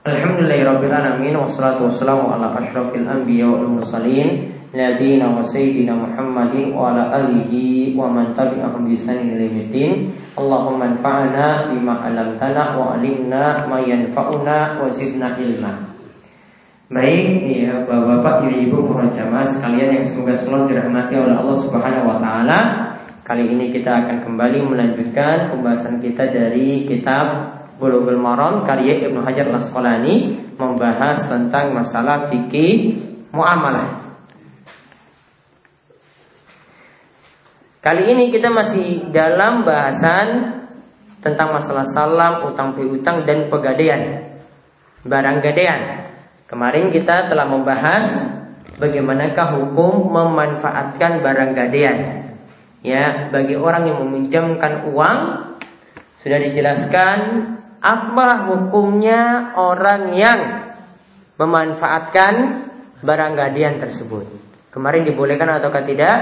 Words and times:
Alhamdulillahirrabbilalamin 0.00 1.36
Wassalatu 1.36 1.92
wassalamu 1.92 2.32
ala 2.32 2.56
ashrafil 2.56 3.04
anbiya 3.04 3.52
mursalin 3.52 4.48
wa 4.72 5.44
sayyidina 5.44 5.92
Muhammadin 5.92 6.72
Wa 6.72 6.96
ala 6.96 7.20
alihi 7.20 7.92
wa 7.92 8.08
man 8.08 8.32
tabi'ahum 8.32 8.88
ilimitin 8.88 10.08
Allahumma 10.40 10.96
anfa'ana 10.96 11.68
bima 11.68 12.00
alamtana 12.00 12.80
Wa 12.80 12.96
alimna 12.96 13.68
ma 13.68 13.76
yanfa'una 13.84 14.80
Wa 14.80 14.88
zidna 14.96 15.36
ilma 15.36 15.92
Baik, 16.88 17.44
ya 17.60 17.84
bapak-bapak, 17.84 18.48
ibu-ibu, 18.48 19.04
jamaah 19.12 19.44
sekalian 19.52 20.00
yang 20.00 20.06
semoga 20.08 20.34
selalu 20.40 20.74
dirahmati 20.74 21.14
oleh 21.14 21.38
Allah 21.38 21.56
Subhanahu 21.62 22.10
wa 22.10 22.18
taala. 22.18 22.58
Kali 23.22 23.46
ini 23.46 23.70
kita 23.70 23.94
akan 24.02 24.26
kembali 24.26 24.58
melanjutkan 24.66 25.54
pembahasan 25.54 26.02
kita 26.02 26.34
dari 26.34 26.90
kitab 26.90 27.60
Bulughul 27.80 28.20
Maram 28.20 28.68
karya 28.68 29.08
Ibnu 29.08 29.24
Hajar 29.24 29.48
Al-Asqalani 29.48 30.36
membahas 30.60 31.24
tentang 31.24 31.72
masalah 31.72 32.28
fikih 32.28 33.00
muamalah. 33.32 34.12
Kali 37.80 38.12
ini 38.12 38.28
kita 38.28 38.52
masih 38.52 39.08
dalam 39.08 39.64
bahasan 39.64 40.60
tentang 41.24 41.56
masalah 41.56 41.88
salam, 41.88 42.44
utang 42.52 42.76
piutang 42.76 43.24
dan 43.24 43.48
pegadaian. 43.48 44.28
Barang 45.00 45.40
gadaian. 45.40 46.12
Kemarin 46.44 46.92
kita 46.92 47.32
telah 47.32 47.48
membahas 47.48 48.04
bagaimanakah 48.76 49.56
hukum 49.56 50.12
memanfaatkan 50.12 51.24
barang 51.24 51.56
gadaian. 51.56 52.28
Ya, 52.84 53.32
bagi 53.32 53.56
orang 53.56 53.88
yang 53.88 54.04
meminjamkan 54.04 54.92
uang 54.92 55.48
sudah 56.20 56.36
dijelaskan 56.36 57.16
apa 57.80 58.52
hukumnya 58.52 59.56
orang 59.56 60.12
yang 60.12 60.40
memanfaatkan 61.40 62.32
barang 63.00 63.32
gadian 63.32 63.80
tersebut? 63.80 64.28
Kemarin 64.68 65.08
dibolehkan 65.08 65.48
atau 65.56 65.72
tidak? 65.82 66.16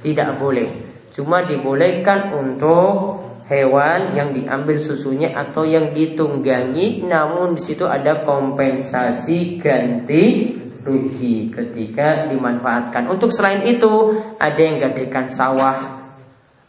Tidak 0.00 0.30
boleh. 0.38 0.70
Cuma 1.10 1.42
dibolehkan 1.42 2.30
untuk 2.32 3.20
hewan 3.50 4.16
yang 4.16 4.32
diambil 4.32 4.80
susunya 4.80 5.34
atau 5.36 5.68
yang 5.68 5.92
ditunggangi, 5.92 7.04
namun 7.04 7.58
di 7.58 7.62
situ 7.62 7.84
ada 7.84 8.24
kompensasi 8.24 9.60
ganti 9.60 10.56
rugi 10.84 11.52
ketika 11.52 12.28
dimanfaatkan. 12.28 13.08
Untuk 13.08 13.32
selain 13.32 13.64
itu, 13.68 14.20
ada 14.40 14.60
yang 14.60 14.80
gadekan 14.80 15.28
sawah, 15.28 15.76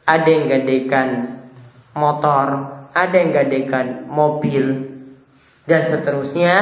ada 0.03 0.27
yang 0.27 0.47
gadekan 0.51 1.39
motor, 1.95 2.74
ada 2.95 3.15
yang 3.19 3.35
gadekan 3.35 4.07
mobil 4.07 4.87
dan 5.67 5.83
seterusnya 5.83 6.55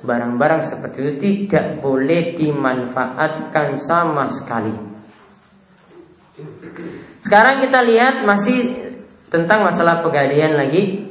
barang-barang 0.00 0.62
seperti 0.64 0.98
itu 1.00 1.12
tidak 1.20 1.84
boleh 1.84 2.32
dimanfaatkan 2.36 3.76
sama 3.76 4.32
sekali. 4.32 4.72
Sekarang 7.24 7.64
kita 7.64 7.80
lihat 7.84 8.24
masih 8.24 8.92
tentang 9.32 9.64
masalah 9.64 10.04
pegadaian 10.04 10.56
lagi. 10.56 11.04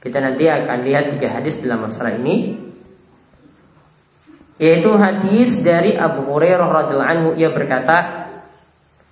Kita 0.00 0.20
nanti 0.20 0.44
akan 0.48 0.78
lihat 0.84 1.16
tiga 1.16 1.32
hadis 1.32 1.60
dalam 1.64 1.88
masalah 1.88 2.16
ini. 2.16 2.60
Yaitu 4.60 4.94
hadis 4.94 5.58
dari 5.64 5.96
Abu 5.96 6.28
Hurairah 6.28 6.68
radhiallahu 6.70 7.10
anhu 7.10 7.28
ia 7.34 7.50
berkata 7.50 8.28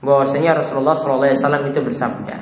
bahwasanya 0.02 0.62
Rasulullah 0.62 0.94
SAW 0.94 1.70
itu 1.70 1.80
bersabda, 1.82 2.36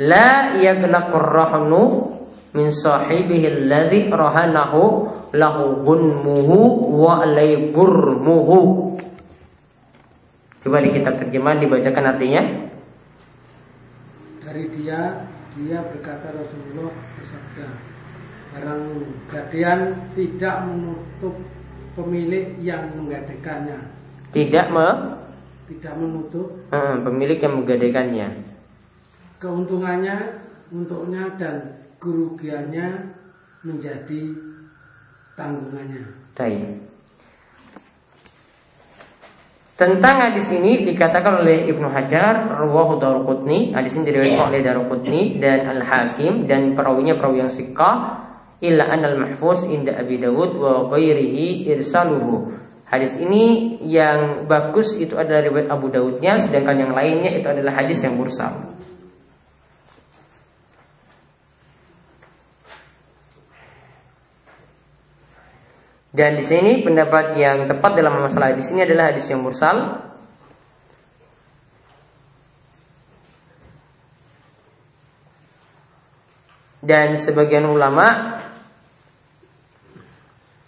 La 0.00 0.56
yaglaqur 0.56 1.28
rahnu 1.28 1.80
min 2.56 2.72
sahibihi 2.72 3.52
alladhi 3.52 4.08
rahanahu 4.08 5.12
lahu 5.36 5.84
gunmuhu 5.84 6.56
wa 6.96 7.20
gurmuhu. 7.68 8.96
Coba 10.64 10.80
di 10.80 10.88
kitab 10.96 11.20
terjemahan 11.20 11.60
dibacakan 11.60 12.16
artinya. 12.16 12.42
Dari 14.40 14.64
dia, 14.72 15.28
dia 15.60 15.78
berkata 15.84 16.32
Rasulullah 16.32 16.90
bersabda, 17.20 17.66
barang 18.56 18.84
gadian 19.28 19.80
tidak 20.16 20.64
menutup 20.64 21.36
pemilik 21.92 22.56
yang 22.64 22.88
menggadekannya. 22.96 23.78
Tidak 24.32 24.66
me 24.72 24.88
tidak 25.70 25.94
menutup 26.02 26.50
uh, 26.74 26.98
pemilik 26.98 27.38
yang 27.38 27.62
menggadekannya 27.62 28.49
keuntungannya 29.40 30.16
untuknya 30.70 31.26
dan 31.40 31.80
kerugiannya 31.98 32.88
menjadi 33.64 34.22
tanggungannya. 35.34 36.04
Baik. 36.36 36.90
Tentang 39.80 40.16
hadis 40.28 40.52
ini 40.52 40.84
dikatakan 40.84 41.40
oleh 41.40 41.64
Ibnu 41.72 41.88
Hajar, 41.88 42.52
Rawahu 42.52 43.00
Daruqutni, 43.00 43.72
hadis 43.72 43.96
ini 43.96 44.12
diriwayatkan 44.12 44.52
oleh 44.52 44.60
Daruqutni 44.60 45.20
dan 45.40 45.64
Al-Hakim 45.72 46.44
dan 46.44 46.76
perawinya 46.76 47.16
perawi 47.16 47.40
yang 47.40 47.52
illa 48.60 48.84
anal 48.92 49.16
mahfuz 49.16 49.64
inda 49.64 49.96
Abi 49.96 50.20
Dawud 50.20 50.52
wa 50.60 50.84
ghairihi 50.92 51.64
irsaluhu. 51.72 52.52
Hadis 52.92 53.16
ini 53.16 53.78
yang 53.88 54.44
bagus 54.44 54.92
itu 55.00 55.16
adalah 55.16 55.48
riwayat 55.48 55.72
Abu 55.72 55.88
Dawudnya 55.88 56.36
sedangkan 56.36 56.76
yang 56.76 56.92
lainnya 56.92 57.40
itu 57.40 57.48
adalah 57.48 57.80
hadis 57.80 58.04
yang 58.04 58.20
mursal. 58.20 58.52
Dan 66.10 66.34
di 66.34 66.42
sini 66.42 66.82
pendapat 66.82 67.38
yang 67.38 67.70
tepat 67.70 67.94
dalam 67.94 68.18
masalah 68.18 68.50
di 68.50 68.66
sini 68.66 68.82
adalah 68.82 69.14
hadis 69.14 69.30
yang 69.30 69.46
mursal. 69.46 70.02
Dan 76.82 77.14
sebagian 77.14 77.68
ulama 77.70 78.40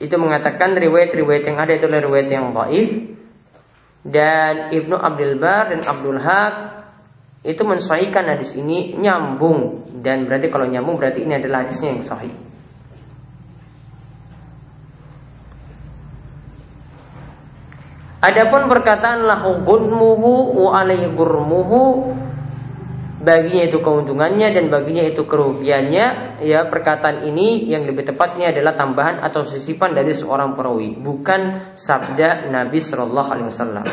itu 0.03 0.15
mengatakan 0.19 0.75
riwayat-riwayat 0.75 1.45
yang 1.47 1.59
ada 1.63 1.73
itu 1.79 1.87
adalah 1.87 2.05
riwayat 2.11 2.29
yang 2.29 2.51
dhaif 2.51 2.91
dan 4.03 4.75
Ibnu 4.75 4.99
Abdul 4.99 5.39
Bar 5.39 5.71
dan 5.71 5.81
Abdul 5.87 6.19
Haq 6.19 6.55
itu 7.47 7.63
mensahihkan 7.63 8.27
hadis 8.27 8.51
ini 8.59 8.99
nyambung 8.99 9.87
dan 10.03 10.27
berarti 10.27 10.51
kalau 10.51 10.67
nyambung 10.67 10.99
berarti 10.99 11.23
ini 11.23 11.39
adalah 11.39 11.67
hadisnya 11.67 11.95
yang 11.95 12.03
sahih. 12.03 12.35
Adapun 18.23 18.71
perkataan 18.71 19.27
lahu 19.27 19.67
gunmuhu 19.67 20.55
wa 20.55 20.79
alaihi 20.79 21.11
baginya 23.23 23.63
itu 23.67 23.79
keuntungannya 23.79 24.51
dan 24.51 24.71
baginya 24.71 25.03
itu 25.07 25.27
kerugiannya 25.27 26.39
ya 26.43 26.67
perkataan 26.67 27.27
ini 27.27 27.67
yang 27.71 27.87
lebih 27.87 28.07
tepatnya 28.07 28.51
adalah 28.51 28.75
tambahan 28.75 29.23
atau 29.23 29.47
sisipan 29.47 29.95
dari 29.95 30.15
seorang 30.15 30.59
perawi 30.59 30.99
bukan 30.99 31.75
sabda 31.79 32.51
Nabi 32.51 32.79
Shallallahu 32.83 33.29
Alaihi 33.31 33.49
Wasallam. 33.51 33.87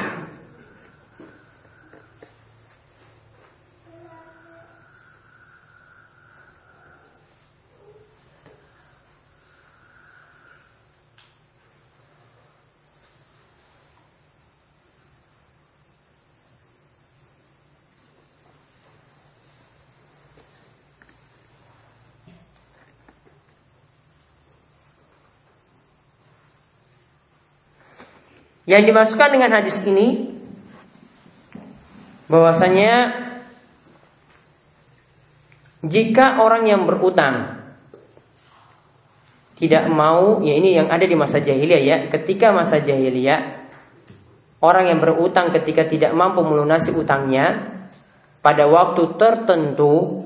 Yang 28.69 28.93
dimasukkan 28.93 29.29
dengan 29.33 29.49
hadis 29.57 29.81
ini 29.81 30.29
bahwasanya 32.29 33.17
jika 35.81 36.37
orang 36.37 36.69
yang 36.69 36.85
berutang 36.85 37.57
tidak 39.57 39.89
mau, 39.89 40.45
ya 40.45 40.53
ini 40.53 40.77
yang 40.77 40.87
ada 40.93 41.01
di 41.01 41.17
masa 41.17 41.41
jahiliyah 41.41 41.81
ya, 41.81 41.97
ketika 42.13 42.53
masa 42.53 42.77
jahiliyah 42.77 43.57
orang 44.61 44.93
yang 44.93 45.01
berutang 45.01 45.49
ketika 45.49 45.89
tidak 45.89 46.13
mampu 46.13 46.45
melunasi 46.45 46.93
utangnya 46.93 47.57
pada 48.45 48.69
waktu 48.69 49.03
tertentu 49.17 50.23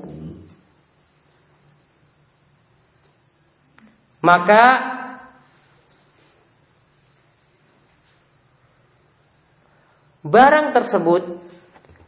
maka 4.22 4.93
barang 10.24 10.72
tersebut 10.72 11.22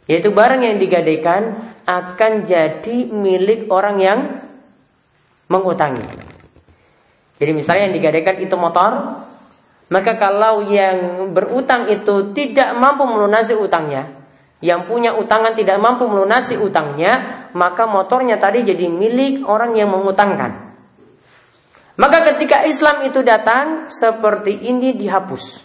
yaitu 0.09 0.33
barang 0.33 0.63
yang 0.65 0.81
digadaikan 0.81 1.53
akan 1.87 2.33
jadi 2.47 2.97
milik 3.11 3.71
orang 3.71 3.97
yang 4.03 4.19
mengutangi. 5.47 6.03
Jadi 7.37 7.53
misalnya 7.53 7.91
yang 7.91 7.95
digadaikan 7.95 8.37
itu 8.43 8.55
motor, 8.57 9.23
maka 9.93 10.13
kalau 10.19 10.67
yang 10.67 11.31
berutang 11.31 11.87
itu 11.93 12.35
tidak 12.35 12.75
mampu 12.75 13.07
melunasi 13.07 13.55
utangnya, 13.55 14.09
yang 14.65 14.89
punya 14.89 15.15
utangan 15.15 15.55
tidak 15.55 15.79
mampu 15.79 16.09
melunasi 16.11 16.59
utangnya, 16.59 17.47
maka 17.55 17.85
motornya 17.87 18.41
tadi 18.41 18.67
jadi 18.67 18.89
milik 18.89 19.47
orang 19.47 19.77
yang 19.77 19.93
mengutangkan. 19.93 20.75
Maka 21.97 22.19
ketika 22.35 22.67
Islam 22.67 23.05
itu 23.07 23.23
datang, 23.23 23.89
seperti 23.89 24.69
ini 24.69 24.97
dihapus. 24.97 25.65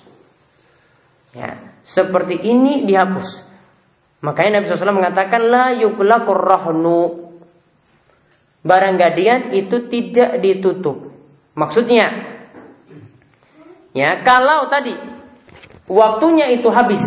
Ya, 1.31 1.70
seperti 1.81 2.39
ini 2.45 2.85
dihapus. 2.85 3.51
Makanya 4.21 4.61
Nabi 4.61 4.65
SAW 4.69 5.01
mengatakan 5.01 5.41
la 5.49 5.73
yuklakur 5.73 6.37
rahnu. 6.37 7.29
Barang 8.61 8.93
gadian 8.93 9.49
itu 9.57 9.89
tidak 9.89 10.37
ditutup. 10.37 11.09
Maksudnya, 11.57 12.13
ya 13.97 14.21
kalau 14.21 14.69
tadi 14.69 14.93
waktunya 15.89 16.53
itu 16.53 16.69
habis, 16.69 17.01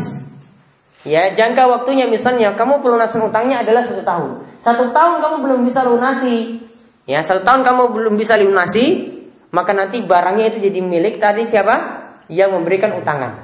ya 1.07 1.31
jangka 1.31 1.71
waktunya 1.71 2.11
misalnya 2.11 2.59
kamu 2.59 2.83
pelunasan 2.83 3.23
utangnya 3.31 3.63
adalah 3.63 3.87
satu 3.87 4.03
tahun. 4.03 4.31
Satu 4.67 4.85
tahun 4.91 5.23
kamu 5.23 5.37
belum 5.47 5.61
bisa 5.63 5.87
lunasi, 5.87 6.59
ya 7.07 7.23
satu 7.23 7.47
tahun 7.47 7.63
kamu 7.63 7.83
belum 7.95 8.15
bisa 8.19 8.35
lunasi, 8.35 9.15
maka 9.55 9.71
nanti 9.71 10.03
barangnya 10.03 10.51
itu 10.51 10.59
jadi 10.59 10.83
milik 10.83 11.23
tadi 11.23 11.47
siapa? 11.47 12.03
Yang 12.27 12.51
memberikan 12.59 12.99
utangan. 12.99 13.44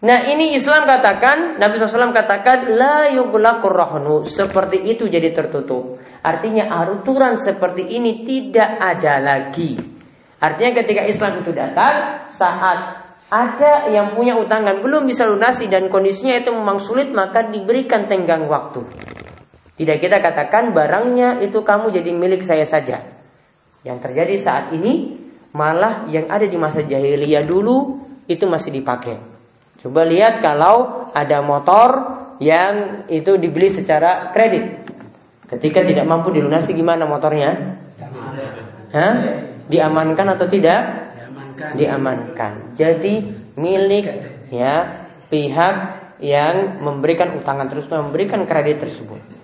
Nah 0.00 0.24
ini 0.24 0.56
Islam 0.56 0.88
katakan, 0.88 1.60
Nabi 1.60 1.76
SAW 1.76 2.16
katakan 2.16 2.72
la 2.72 3.12
rahnu 3.12 4.24
seperti 4.24 4.80
itu 4.88 5.04
jadi 5.04 5.28
tertutup. 5.36 6.00
Artinya 6.24 6.72
aturan 6.72 7.36
seperti 7.36 7.84
ini 7.84 8.24
tidak 8.24 8.80
ada 8.80 9.20
lagi. 9.20 9.76
Artinya 10.40 10.72
ketika 10.80 11.04
Islam 11.04 11.44
itu 11.44 11.52
datang 11.52 12.28
saat 12.32 12.96
ada 13.28 13.92
yang 13.92 14.16
punya 14.16 14.40
utangan 14.40 14.80
belum 14.80 15.04
bisa 15.04 15.28
lunasi 15.28 15.68
dan 15.68 15.92
kondisinya 15.92 16.40
itu 16.40 16.48
memang 16.48 16.80
sulit 16.80 17.12
maka 17.12 17.44
diberikan 17.44 18.08
tenggang 18.08 18.48
waktu. 18.48 18.80
Tidak 19.76 19.96
kita 20.00 20.20
katakan 20.20 20.72
barangnya 20.72 21.44
itu 21.44 21.60
kamu 21.60 21.92
jadi 21.92 22.10
milik 22.12 22.40
saya 22.40 22.64
saja. 22.64 23.04
Yang 23.84 23.98
terjadi 24.08 24.34
saat 24.36 24.64
ini 24.72 25.16
malah 25.52 26.08
yang 26.08 26.28
ada 26.28 26.44
di 26.44 26.56
masa 26.56 26.84
jahiliyah 26.84 27.44
dulu 27.44 28.00
itu 28.28 28.44
masih 28.48 28.76
dipakai. 28.76 29.39
Coba 29.80 30.04
lihat 30.04 30.44
kalau 30.44 31.08
ada 31.16 31.40
motor 31.40 31.88
yang 32.40 33.04
itu 33.08 33.36
dibeli 33.40 33.72
secara 33.72 34.28
kredit. 34.32 34.88
Ketika 35.48 35.82
tidak 35.82 36.04
mampu 36.04 36.30
dilunasi 36.30 36.76
gimana 36.76 37.08
motornya? 37.08 37.80
Hah? 38.92 39.14
Diamankan 39.66 40.36
atau 40.36 40.46
tidak? 40.46 40.80
Diamankan. 41.16 41.70
Diamankan. 41.76 42.52
Jadi 42.76 43.14
milik 43.56 44.06
ya 44.52 45.06
pihak 45.32 45.74
yang 46.20 46.84
memberikan 46.84 47.32
utangan 47.40 47.66
terus 47.70 47.88
memberikan 47.88 48.44
kredit 48.44 48.84
tersebut. 48.84 49.39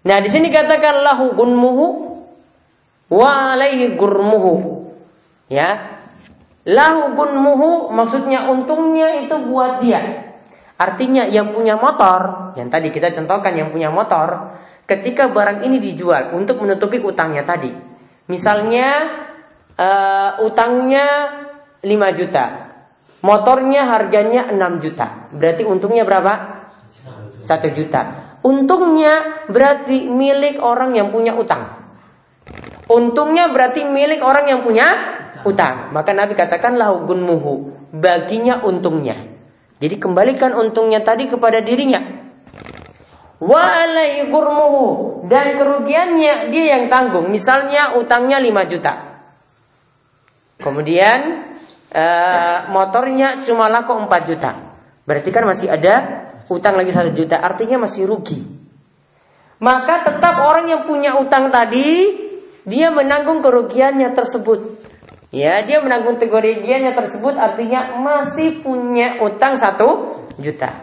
Nah, 0.00 0.16
di 0.24 0.28
sini 0.32 0.48
katakan 0.48 1.04
lahu 1.04 1.36
gunmuhu 1.36 1.86
wa 3.12 3.52
alaihi 3.52 3.92
gurmuhu. 3.98 4.86
Ya. 5.52 6.00
Lahu 6.64 7.16
gunmuhu 7.16 7.92
maksudnya 7.92 8.48
untungnya 8.48 9.20
itu 9.20 9.36
buat 9.48 9.84
dia. 9.84 10.30
Artinya 10.80 11.28
yang 11.28 11.52
punya 11.52 11.76
motor, 11.76 12.52
yang 12.56 12.72
tadi 12.72 12.88
kita 12.88 13.12
contohkan 13.12 13.52
yang 13.52 13.68
punya 13.68 13.92
motor, 13.92 14.56
ketika 14.88 15.28
barang 15.28 15.60
ini 15.68 15.76
dijual 15.76 16.32
untuk 16.32 16.64
menutupi 16.64 16.96
utangnya 17.04 17.44
tadi. 17.44 17.68
Misalnya 18.32 19.12
uh, 19.76 20.40
utangnya 20.40 21.06
5 21.84 22.18
juta. 22.18 22.44
Motornya 23.20 23.84
harganya 23.92 24.48
6 24.48 24.80
juta. 24.80 25.28
Berarti 25.36 25.68
untungnya 25.68 26.08
berapa? 26.08 26.64
1 27.44 27.76
juta. 27.76 28.29
Untungnya 28.40 29.44
berarti 29.52 30.08
milik 30.08 30.64
orang 30.64 30.96
yang 30.96 31.12
punya 31.12 31.36
utang. 31.36 31.68
Untungnya 32.88 33.52
berarti 33.52 33.84
milik 33.84 34.24
orang 34.24 34.48
yang 34.48 34.60
punya 34.64 34.86
utang. 35.44 35.92
Maka 35.92 36.16
Nabi 36.16 36.32
katakan 36.32 36.80
lahugun 36.80 37.20
muhu. 37.20 37.54
Baginya 37.92 38.64
untungnya. 38.64 39.14
Jadi 39.80 39.96
kembalikan 40.00 40.56
untungnya 40.56 41.04
tadi 41.04 41.28
kepada 41.28 41.60
dirinya. 41.60 42.00
Wa 43.40 43.60
alaihi. 43.84 44.28
Dan 45.28 45.46
kerugiannya 45.60 46.48
dia 46.48 46.64
yang 46.76 46.88
tanggung. 46.88 47.28
Misalnya 47.28 47.96
utangnya 47.96 48.40
5 48.40 48.72
juta. 48.72 48.92
Kemudian 50.60 51.18
uh, 51.92 52.58
motornya 52.72 53.44
cuma 53.44 53.68
laku 53.72 53.96
4 53.96 54.28
juta. 54.28 54.50
Berarti 55.08 55.28
kan 55.32 55.44
masih 55.48 55.72
ada 55.72 56.26
utang 56.50 56.74
lagi 56.74 56.90
satu 56.90 57.14
juta, 57.14 57.38
artinya 57.38 57.86
masih 57.86 58.10
rugi. 58.10 58.42
Maka 59.62 60.02
tetap 60.02 60.42
orang 60.42 60.66
yang 60.66 60.82
punya 60.82 61.14
utang 61.14 61.48
tadi, 61.54 62.10
dia 62.66 62.90
menanggung 62.90 63.38
kerugiannya 63.40 64.10
tersebut. 64.12 64.82
Ya, 65.30 65.62
dia 65.62 65.78
menanggung 65.78 66.18
kerugiannya 66.18 66.90
tersebut 66.90 67.38
artinya 67.38 67.94
masih 68.02 68.66
punya 68.66 69.22
utang 69.22 69.54
satu 69.54 70.18
juta. 70.42 70.74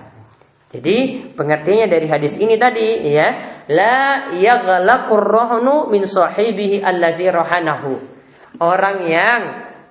Jadi 0.72 1.28
pengertiannya 1.36 1.88
dari 1.92 2.08
hadis 2.08 2.40
ini 2.40 2.56
tadi 2.56 3.04
ya, 3.12 3.60
la 3.68 4.32
yaghlaqur 4.32 5.20
rohnu 5.20 5.92
min 5.92 6.08
sahibihi 6.08 6.80
allazi 6.80 7.28
rohanahu. 7.28 7.92
Orang 8.64 9.04
yang 9.04 9.42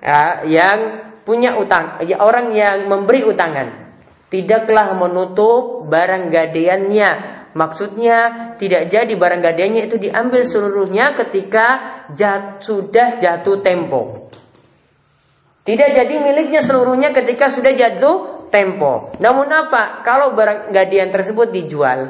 ya, 0.01 0.41
yang 0.47 0.79
punya 1.21 1.53
utang, 1.59 2.01
ya, 2.07 2.17
orang 2.23 2.55
yang 2.55 2.89
memberi 2.89 3.27
utangan 3.27 3.86
tidaklah 4.27 4.95
menutup 4.95 5.87
barang 5.87 6.29
gadaiannya. 6.31 7.35
Maksudnya 7.57 8.17
tidak 8.61 8.93
jadi 8.93 9.09
barang 9.09 9.41
gadaiannya 9.41 9.89
itu 9.89 9.97
diambil 9.97 10.45
seluruhnya 10.45 11.17
ketika 11.17 11.97
jat, 12.13 12.61
sudah 12.61 13.17
jatuh 13.17 13.65
tempo. 13.65 14.29
Tidak 15.65 15.89
jadi 15.89 16.13
miliknya 16.21 16.61
seluruhnya 16.63 17.11
ketika 17.11 17.49
sudah 17.49 17.73
jatuh 17.73 18.47
tempo. 18.53 19.11
Namun 19.19 19.49
apa? 19.51 20.05
Kalau 20.05 20.31
barang 20.37 20.71
gadaian 20.71 21.11
tersebut 21.11 21.51
dijual. 21.51 22.07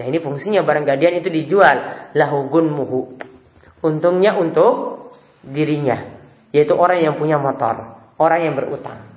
Nah 0.00 0.04
ini 0.08 0.18
fungsinya 0.18 0.64
barang 0.64 0.88
gadaian 0.88 1.20
itu 1.20 1.28
dijual. 1.28 2.10
Lahugun 2.16 2.66
muhu. 2.72 3.20
Untungnya 3.86 4.34
untuk 4.40 4.98
dirinya. 5.44 6.00
Yaitu 6.50 6.74
orang 6.74 7.04
yang 7.04 7.14
punya 7.14 7.36
motor. 7.38 7.76
Orang 8.18 8.40
yang 8.40 8.56
berutang. 8.56 9.11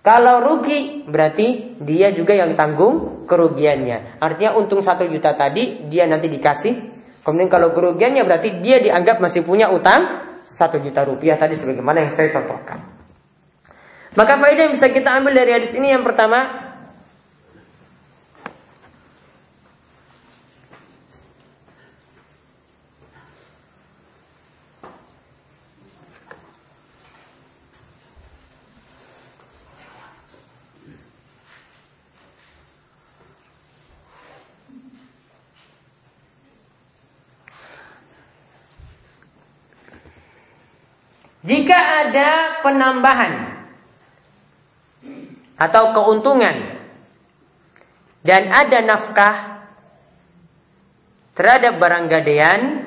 Kalau 0.00 0.40
rugi 0.40 1.04
berarti 1.04 1.76
dia 1.84 2.08
juga 2.16 2.32
yang 2.32 2.56
tanggung 2.56 3.28
kerugiannya. 3.28 4.16
Artinya 4.16 4.56
untung 4.56 4.80
satu 4.80 5.04
juta 5.04 5.36
tadi 5.36 5.84
dia 5.92 6.08
nanti 6.08 6.32
dikasih. 6.32 6.72
Kemudian 7.20 7.52
kalau 7.52 7.68
kerugiannya 7.76 8.24
berarti 8.24 8.64
dia 8.64 8.80
dianggap 8.80 9.20
masih 9.20 9.44
punya 9.44 9.68
utang 9.68 10.24
satu 10.48 10.80
juta 10.80 11.04
rupiah 11.04 11.36
tadi 11.36 11.52
sebagaimana 11.52 12.08
yang 12.08 12.12
saya 12.16 12.32
contohkan. 12.32 12.80
Maka 14.16 14.40
faedah 14.40 14.62
yang 14.66 14.74
bisa 14.74 14.88
kita 14.88 15.20
ambil 15.20 15.36
dari 15.36 15.52
hadis 15.52 15.76
ini 15.76 15.92
yang 15.92 16.02
pertama 16.02 16.69
Jika 41.70 41.86
ada 42.02 42.30
penambahan 42.66 43.46
atau 45.54 45.94
keuntungan 45.94 46.66
dan 48.26 48.50
ada 48.50 48.82
nafkah 48.82 49.62
terhadap 51.38 51.78
barang 51.78 52.10
gadaian 52.10 52.82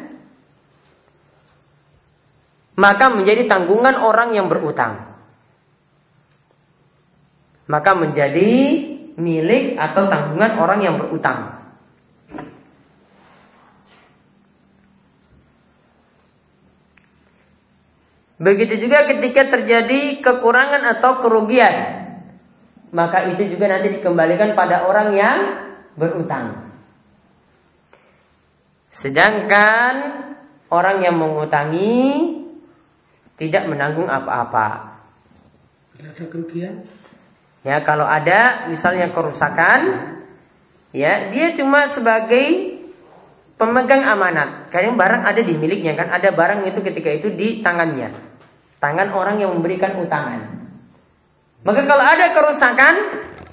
maka 2.75 3.07
menjadi 3.07 3.47
tanggungan 3.47 4.03
orang 4.03 4.35
yang 4.35 4.51
berutang. 4.51 4.99
Maka 7.71 7.95
menjadi 7.95 8.51
milik 9.15 9.79
atau 9.79 10.11
tanggungan 10.11 10.59
orang 10.59 10.83
yang 10.83 10.99
berutang 10.99 11.62
Begitu 18.43 18.75
juga 18.75 19.07
ketika 19.07 19.47
terjadi 19.47 20.19
kekurangan 20.19 20.83
atau 21.00 21.23
kerugian 21.23 22.03
maka 22.93 23.25
itu 23.33 23.57
juga 23.57 23.65
nanti 23.73 23.89
dikembalikan 23.97 24.53
pada 24.53 24.85
orang 24.85 25.17
yang 25.17 25.38
berutang. 25.97 26.69
Sedangkan 28.93 30.21
orang 30.69 31.01
yang 31.01 31.17
mengutangi 31.17 32.38
tidak 33.41 33.65
menanggung 33.65 34.05
apa-apa. 34.05 34.93
Ada 35.97 36.25
kerugian? 36.29 36.85
Ya, 37.65 37.81
kalau 37.81 38.05
ada 38.05 38.69
misalnya 38.69 39.09
kerusakan, 39.09 40.13
ya 40.93 41.33
dia 41.33 41.57
cuma 41.57 41.89
sebagai 41.89 42.77
pemegang 43.57 44.05
amanat. 44.05 44.69
Karena 44.69 44.93
barang 44.93 45.23
ada 45.25 45.41
di 45.41 45.57
miliknya 45.57 45.97
kan, 45.97 46.13
ada 46.13 46.29
barang 46.29 46.69
itu 46.69 46.77
ketika 46.85 47.09
itu 47.09 47.33
di 47.33 47.65
tangannya, 47.65 48.13
tangan 48.83 49.15
orang 49.15 49.39
yang 49.39 49.55
memberikan 49.55 49.95
utangan. 49.95 50.43
Maka 51.63 51.81
kalau 51.87 52.03
ada 52.03 52.35
kerusakan, 52.35 52.95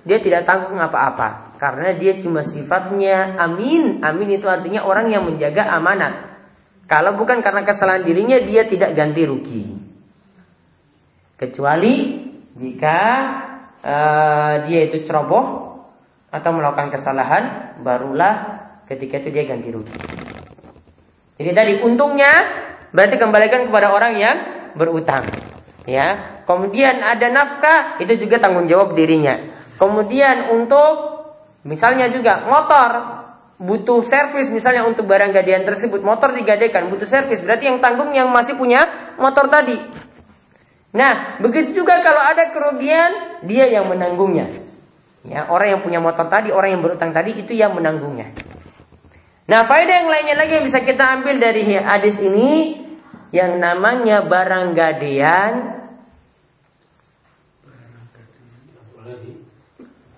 dia 0.02 0.18
tidak 0.18 0.42
tanggung 0.42 0.82
apa-apa 0.82 1.54
karena 1.62 1.94
dia 1.94 2.18
cuma 2.18 2.42
sifatnya 2.42 3.38
amin. 3.38 4.02
Amin 4.02 4.34
itu 4.34 4.50
artinya 4.50 4.82
orang 4.82 5.06
yang 5.06 5.22
menjaga 5.22 5.70
amanat. 5.70 6.26
Kalau 6.90 7.14
bukan 7.14 7.38
karena 7.38 7.62
kesalahan 7.62 8.02
dirinya, 8.02 8.42
dia 8.42 8.66
tidak 8.66 8.98
ganti 8.98 9.22
rugi. 9.22 9.62
Kecuali 11.38 12.26
jika 12.58 12.98
uh, 13.86 14.54
dia 14.66 14.90
itu 14.90 15.06
ceroboh 15.06 15.70
atau 16.34 16.50
melakukan 16.50 16.90
kesalahan, 16.90 17.78
barulah 17.86 18.58
ketika 18.90 19.22
itu 19.22 19.30
dia 19.30 19.46
ganti 19.46 19.70
rugi. 19.70 19.94
Jadi 21.38 21.50
tadi 21.54 21.72
untungnya 21.86 22.32
berarti 22.90 23.16
kembalikan 23.22 23.70
kepada 23.70 23.94
orang 23.94 24.18
yang 24.18 24.36
berutang. 24.74 25.26
Ya, 25.88 26.40
kemudian 26.44 27.00
ada 27.00 27.26
nafkah 27.32 27.98
itu 27.98 28.26
juga 28.26 28.38
tanggung 28.38 28.68
jawab 28.68 28.92
dirinya. 28.94 29.40
Kemudian 29.80 30.52
untuk 30.52 31.24
misalnya 31.64 32.12
juga 32.12 32.44
motor. 32.44 33.20
Butuh 33.60 34.00
servis 34.08 34.48
misalnya 34.48 34.88
untuk 34.88 35.04
barang 35.04 35.36
gadaian 35.36 35.60
tersebut. 35.68 36.00
Motor 36.00 36.32
digadaikan 36.32 36.88
butuh 36.88 37.04
servis. 37.04 37.44
Berarti 37.44 37.68
yang 37.68 37.76
tanggung 37.76 38.08
yang 38.16 38.32
masih 38.32 38.56
punya 38.56 39.12
motor 39.20 39.52
tadi. 39.52 39.76
Nah 40.96 41.36
begitu 41.38 41.84
juga 41.84 42.00
kalau 42.00 42.24
ada 42.24 42.50
kerugian 42.50 43.40
dia 43.44 43.68
yang 43.68 43.84
menanggungnya. 43.86 44.48
Ya 45.28 45.44
orang 45.52 45.76
yang 45.76 45.80
punya 45.84 46.00
motor 46.00 46.24
tadi 46.32 46.48
orang 46.48 46.72
yang 46.72 46.82
berutang 46.82 47.12
tadi 47.12 47.36
itu 47.36 47.52
yang 47.52 47.76
menanggungnya. 47.76 48.32
Nah 49.44 49.68
faedah 49.68 49.94
yang 50.02 50.08
lainnya 50.08 50.36
lagi 50.40 50.56
yang 50.56 50.64
bisa 50.64 50.80
kita 50.80 51.20
ambil 51.20 51.36
dari 51.36 51.62
hadis 51.76 52.16
ini 52.16 52.80
yang 53.30 53.62
namanya 53.62 54.26
barang 54.26 54.74
gadaian 54.74 55.52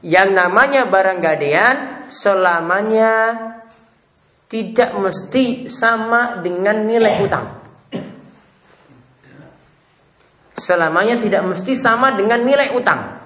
yang 0.02 0.35
namanya 0.35 0.90
barang 0.90 1.23
gadaian 1.23 1.76
selamanya 2.11 3.12
tidak 4.50 4.92
mesti 4.99 5.71
sama 5.71 6.45
dengan 6.45 6.85
nilai 6.85 7.25
utang. 7.25 7.47
Selamanya 10.52 11.16
tidak 11.16 11.42
mesti 11.49 11.73
sama 11.73 12.12
dengan 12.12 12.45
nilai 12.45 12.76
utang. 12.76 13.23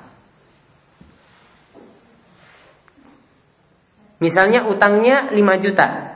Misalnya 4.22 4.64
utangnya 4.70 5.28
5 5.34 5.64
juta. 5.64 6.15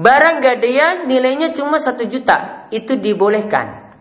Barang 0.00 0.40
gadaian 0.40 1.04
nilainya 1.04 1.52
cuma 1.52 1.76
1 1.76 2.08
juta. 2.08 2.66
Itu 2.72 2.96
dibolehkan. 2.96 3.92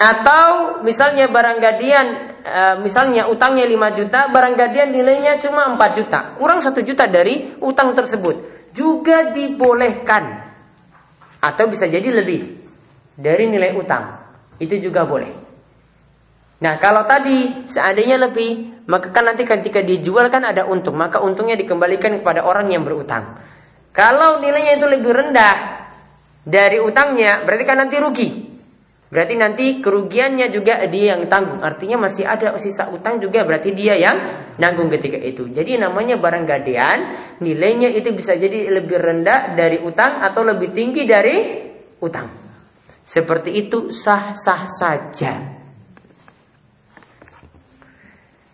Atau 0.00 0.80
misalnya 0.80 1.28
barang 1.28 1.60
gadaian 1.60 2.32
Eh, 2.42 2.74
misalnya 2.82 3.30
utangnya 3.30 3.62
5 3.62 3.94
juta, 3.94 4.26
barang 4.26 4.58
gadian 4.58 4.90
nilainya 4.90 5.38
cuma 5.38 5.62
4 5.78 5.94
juta, 5.94 6.34
kurang 6.34 6.58
1 6.58 6.82
juta 6.82 7.06
dari 7.06 7.54
utang 7.62 7.94
tersebut. 7.94 8.66
Juga 8.74 9.30
dibolehkan. 9.30 10.42
Atau 11.38 11.70
bisa 11.70 11.86
jadi 11.86 12.02
lebih 12.02 12.42
dari 13.14 13.46
nilai 13.46 13.78
utang. 13.78 14.18
Itu 14.58 14.74
juga 14.82 15.06
boleh. 15.06 15.30
Nah, 16.66 16.78
kalau 16.82 17.06
tadi 17.06 17.66
seandainya 17.70 18.18
lebih, 18.18 18.82
maka 18.90 19.14
kan 19.14 19.30
nanti 19.30 19.46
ketika 19.46 19.78
dijual 19.78 20.26
kan 20.26 20.42
ada 20.42 20.66
untung, 20.66 20.98
maka 20.98 21.22
untungnya 21.22 21.54
dikembalikan 21.54 22.18
kepada 22.22 22.42
orang 22.42 22.74
yang 22.74 22.82
berutang. 22.82 23.38
Kalau 23.92 24.40
nilainya 24.40 24.80
itu 24.80 24.88
lebih 24.88 25.12
rendah 25.12 25.56
dari 26.42 26.80
utangnya, 26.80 27.44
berarti 27.44 27.64
kan 27.68 27.76
nanti 27.76 27.96
rugi. 28.00 28.28
Berarti 29.12 29.36
nanti 29.36 29.66
kerugiannya 29.84 30.48
juga 30.48 30.80
dia 30.88 31.12
yang 31.12 31.28
tanggung. 31.28 31.60
Artinya 31.60 32.08
masih 32.08 32.24
ada 32.24 32.56
sisa 32.56 32.88
utang 32.88 33.20
juga 33.20 33.44
berarti 33.44 33.76
dia 33.76 33.92
yang 33.92 34.16
nanggung 34.56 34.88
ketika 34.88 35.20
itu. 35.20 35.52
Jadi 35.52 35.76
namanya 35.76 36.16
barang 36.16 36.48
gadean, 36.48 36.98
nilainya 37.44 37.92
itu 37.92 38.08
bisa 38.16 38.32
jadi 38.32 38.72
lebih 38.72 38.96
rendah 38.96 39.52
dari 39.52 39.84
utang 39.84 40.24
atau 40.24 40.40
lebih 40.40 40.72
tinggi 40.72 41.04
dari 41.04 41.36
utang. 42.00 42.32
Seperti 43.04 43.52
itu 43.52 43.92
sah-sah 43.92 44.64
saja. 44.64 45.60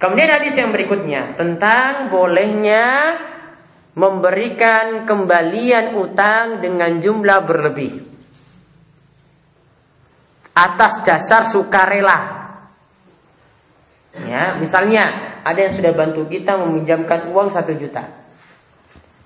Kemudian 0.03 0.31
hadis 0.35 0.59
yang 0.59 0.75
berikutnya 0.75 1.39
tentang 1.39 2.11
bolehnya 2.11 3.15
memberikan 3.99 5.03
kembalian 5.03 5.99
utang 5.99 6.63
dengan 6.63 7.03
jumlah 7.03 7.43
berlebih 7.43 7.99
atas 10.55 11.03
dasar 11.03 11.51
sukarela. 11.51 12.47
Ya, 14.27 14.55
misalnya 14.59 15.35
ada 15.43 15.59
yang 15.59 15.75
sudah 15.75 15.93
bantu 15.95 16.31
kita 16.31 16.55
meminjamkan 16.63 17.31
uang 17.35 17.51
satu 17.51 17.75
juta. 17.75 18.07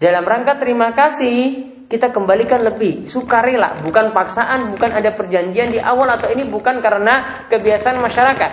Dalam 0.01 0.25
rangka 0.25 0.57
terima 0.57 0.97
kasih, 0.97 1.69
kita 1.89 2.09
kembalikan 2.09 2.65
lebih 2.65 3.05
sukarela, 3.09 3.77
bukan 3.85 4.17
paksaan, 4.17 4.73
bukan 4.73 4.89
ada 4.89 5.13
perjanjian 5.13 5.69
di 5.69 5.81
awal 5.81 6.17
atau 6.17 6.33
ini 6.33 6.49
bukan 6.49 6.81
karena 6.81 7.45
kebiasaan 7.53 8.01
masyarakat. 8.01 8.53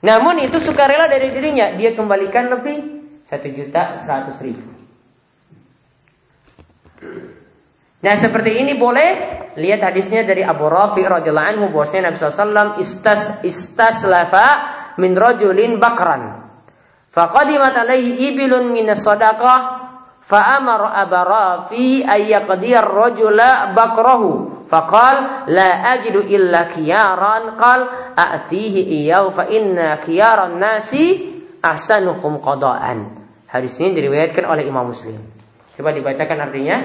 Namun 0.00 0.40
itu 0.48 0.56
sukarela 0.60 1.12
dari 1.12 1.28
dirinya, 1.28 1.76
dia 1.76 1.92
kembalikan 1.92 2.48
lebih 2.48 2.76
satu 3.28 3.48
juta 3.52 4.00
seratus 4.00 4.40
ribu. 4.40 4.77
Nah 7.98 8.14
seperti 8.14 8.62
ini 8.62 8.78
boleh 8.78 9.10
lihat 9.58 9.90
hadisnya 9.90 10.22
dari 10.22 10.46
Abu 10.46 10.70
Rafi 10.70 11.02
radhiyallahu 11.02 11.50
anhu 11.50 11.66
bahwasanya 11.74 12.14
Nabi 12.14 12.16
SAW 12.22 12.78
istas 12.78 13.42
istaslafa 13.42 14.46
min 15.02 15.18
rajulin 15.18 15.82
bakran. 15.82 16.46
Faqadimat 17.10 17.74
alaihi 17.74 18.30
ibilun 18.30 18.70
min 18.70 18.86
sadaqah 18.94 19.58
fa 20.22 20.40
amara 20.54 20.94
Abu 20.94 21.18
Rafi 21.26 22.06
ay 22.06 22.30
yaqdiya 22.30 22.86
ar-rajula 22.86 23.74
bakrahu 23.74 24.62
faqal 24.70 25.50
la 25.50 25.98
ajidu 25.98 26.22
illa 26.30 26.70
khiyaran 26.70 27.58
qal 27.58 27.80
a'tihi 28.14 29.02
iyahu 29.02 29.34
fa 29.34 29.50
inna 29.50 29.98
khiyaran 29.98 30.54
nasi 30.54 31.34
ahsanuhum 31.58 32.38
qada'an. 32.38 33.10
Hadis 33.50 33.74
ini 33.82 33.96
diriwayatkan 33.96 34.44
oleh 34.46 34.68
Imam 34.68 34.94
Muslim. 34.94 35.37
Coba 35.78 35.94
dibacakan 35.94 36.50
artinya 36.50 36.82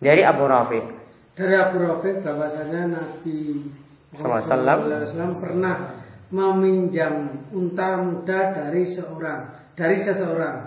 dari 0.00 0.24
Abu 0.24 0.48
Rafi. 0.48 0.80
Dari 1.36 1.52
Abu 1.52 1.84
Rafi 1.84 2.24
bahwasanya 2.24 2.96
Nabi 2.96 3.60
Muhammad 4.16 5.36
pernah 5.36 5.76
meminjam 6.32 7.28
unta 7.52 8.00
muda 8.00 8.56
dari 8.56 8.88
seorang 8.88 9.52
dari 9.76 10.00
seseorang. 10.00 10.64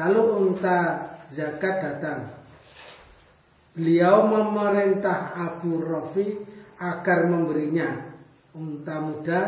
Lalu 0.00 0.20
unta 0.40 1.04
zakat 1.28 1.84
datang. 1.84 2.32
Beliau 3.76 4.24
memerintah 4.24 5.36
Abu 5.36 5.84
Rafi 5.84 6.32
agar 6.80 7.28
memberinya 7.28 7.92
unta 8.56 9.04
muda 9.04 9.40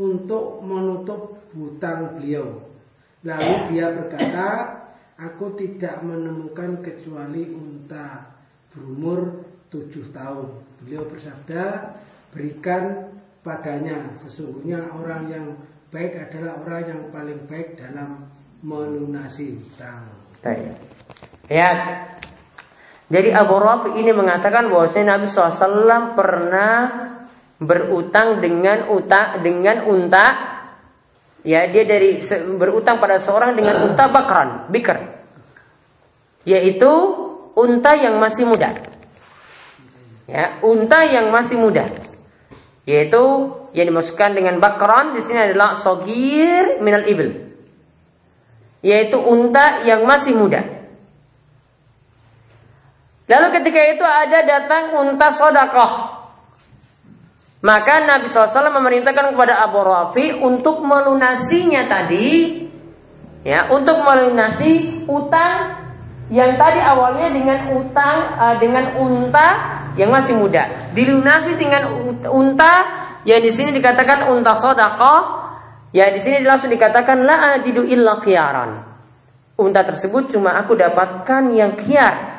untuk 0.00 0.64
menutup 0.64 1.44
hutang 1.52 2.16
beliau. 2.16 2.72
Lalu 3.20 3.52
dia 3.68 3.92
berkata, 3.92 4.48
Aku 5.14 5.54
tidak 5.54 6.02
menemukan 6.02 6.82
kecuali 6.82 7.46
unta 7.54 8.34
berumur 8.74 9.46
tujuh 9.70 10.10
tahun. 10.10 10.48
Beliau 10.82 11.06
bersabda, 11.06 11.94
berikan 12.34 13.14
padanya. 13.46 13.94
Sesungguhnya 14.18 14.82
orang 14.90 15.30
yang 15.30 15.46
baik 15.94 16.18
adalah 16.18 16.58
orang 16.66 16.82
yang 16.90 17.02
paling 17.14 17.40
baik 17.46 17.78
dalam 17.78 18.26
melunasi 18.66 19.54
hutang. 19.54 20.02
Ya, 21.46 21.70
jadi 23.12 23.36
Abu 23.36 23.60
Rafi 23.60 24.00
ini 24.00 24.10
mengatakan 24.16 24.66
bahwa 24.72 24.88
Nabi 24.88 25.26
SAW 25.28 26.16
pernah 26.16 26.76
berutang 27.60 28.42
dengan 28.42 28.90
utang 28.90 29.44
dengan 29.44 29.86
unta 29.86 30.53
Ya, 31.44 31.68
dia 31.68 31.84
dari 31.84 32.24
berutang 32.56 33.04
pada 33.04 33.20
seorang 33.20 33.52
dengan 33.52 33.76
unta 33.84 34.08
bakran, 34.08 34.72
bikr. 34.72 34.96
Yaitu 36.48 36.92
unta 37.52 37.92
yang 38.00 38.16
masih 38.16 38.48
muda. 38.48 38.72
Ya, 40.24 40.56
unta 40.64 41.04
yang 41.04 41.28
masih 41.28 41.60
muda. 41.60 41.84
Yaitu 42.88 43.20
yang 43.76 43.92
dimasukkan 43.92 44.32
dengan 44.32 44.56
bakron 44.56 45.16
di 45.16 45.20
sini 45.20 45.52
adalah 45.52 45.76
sogir 45.76 46.80
minal 46.80 47.04
ibil. 47.04 47.32
Yaitu 48.80 49.20
unta 49.20 49.84
yang 49.84 50.04
masih 50.08 50.32
muda. 50.32 50.64
Lalu 53.24 53.46
ketika 53.60 53.80
itu 53.88 54.04
ada 54.04 54.38
datang 54.44 54.96
unta 54.96 55.28
sodakoh. 55.32 56.23
Maka 57.64 58.04
Nabi 58.04 58.28
SAW 58.28 58.52
memerintahkan 58.52 59.32
kepada 59.32 59.64
Abu 59.64 59.80
Rafi 59.80 60.36
untuk 60.36 60.84
melunasinya 60.84 61.88
tadi. 61.88 62.60
Ya, 63.44 63.68
untuk 63.72 64.00
melunasi 64.00 65.04
utang 65.04 65.84
yang 66.32 66.56
tadi 66.56 66.80
awalnya 66.80 67.28
dengan 67.28 67.76
utang 67.76 68.16
uh, 68.40 68.56
dengan 68.56 68.88
unta 69.00 69.80
yang 69.96 70.12
masih 70.12 70.36
muda. 70.36 70.92
Dilunasi 70.96 71.56
dengan 71.56 71.88
unta 72.28 73.04
yang 73.24 73.40
di 73.40 73.52
sini 73.52 73.72
dikatakan 73.72 74.28
unta 74.32 74.56
sodako 74.56 75.44
ya 75.92 76.08
di 76.12 76.20
sini 76.20 76.44
langsung 76.44 76.68
dikatakan 76.68 77.24
la 77.24 77.56
ajidu 77.56 77.84
illa 77.84 78.20
unta 79.54 79.80
tersebut 79.86 80.34
cuma 80.34 80.58
aku 80.58 80.74
dapatkan 80.74 81.42
yang 81.54 81.78
khiar 81.78 82.33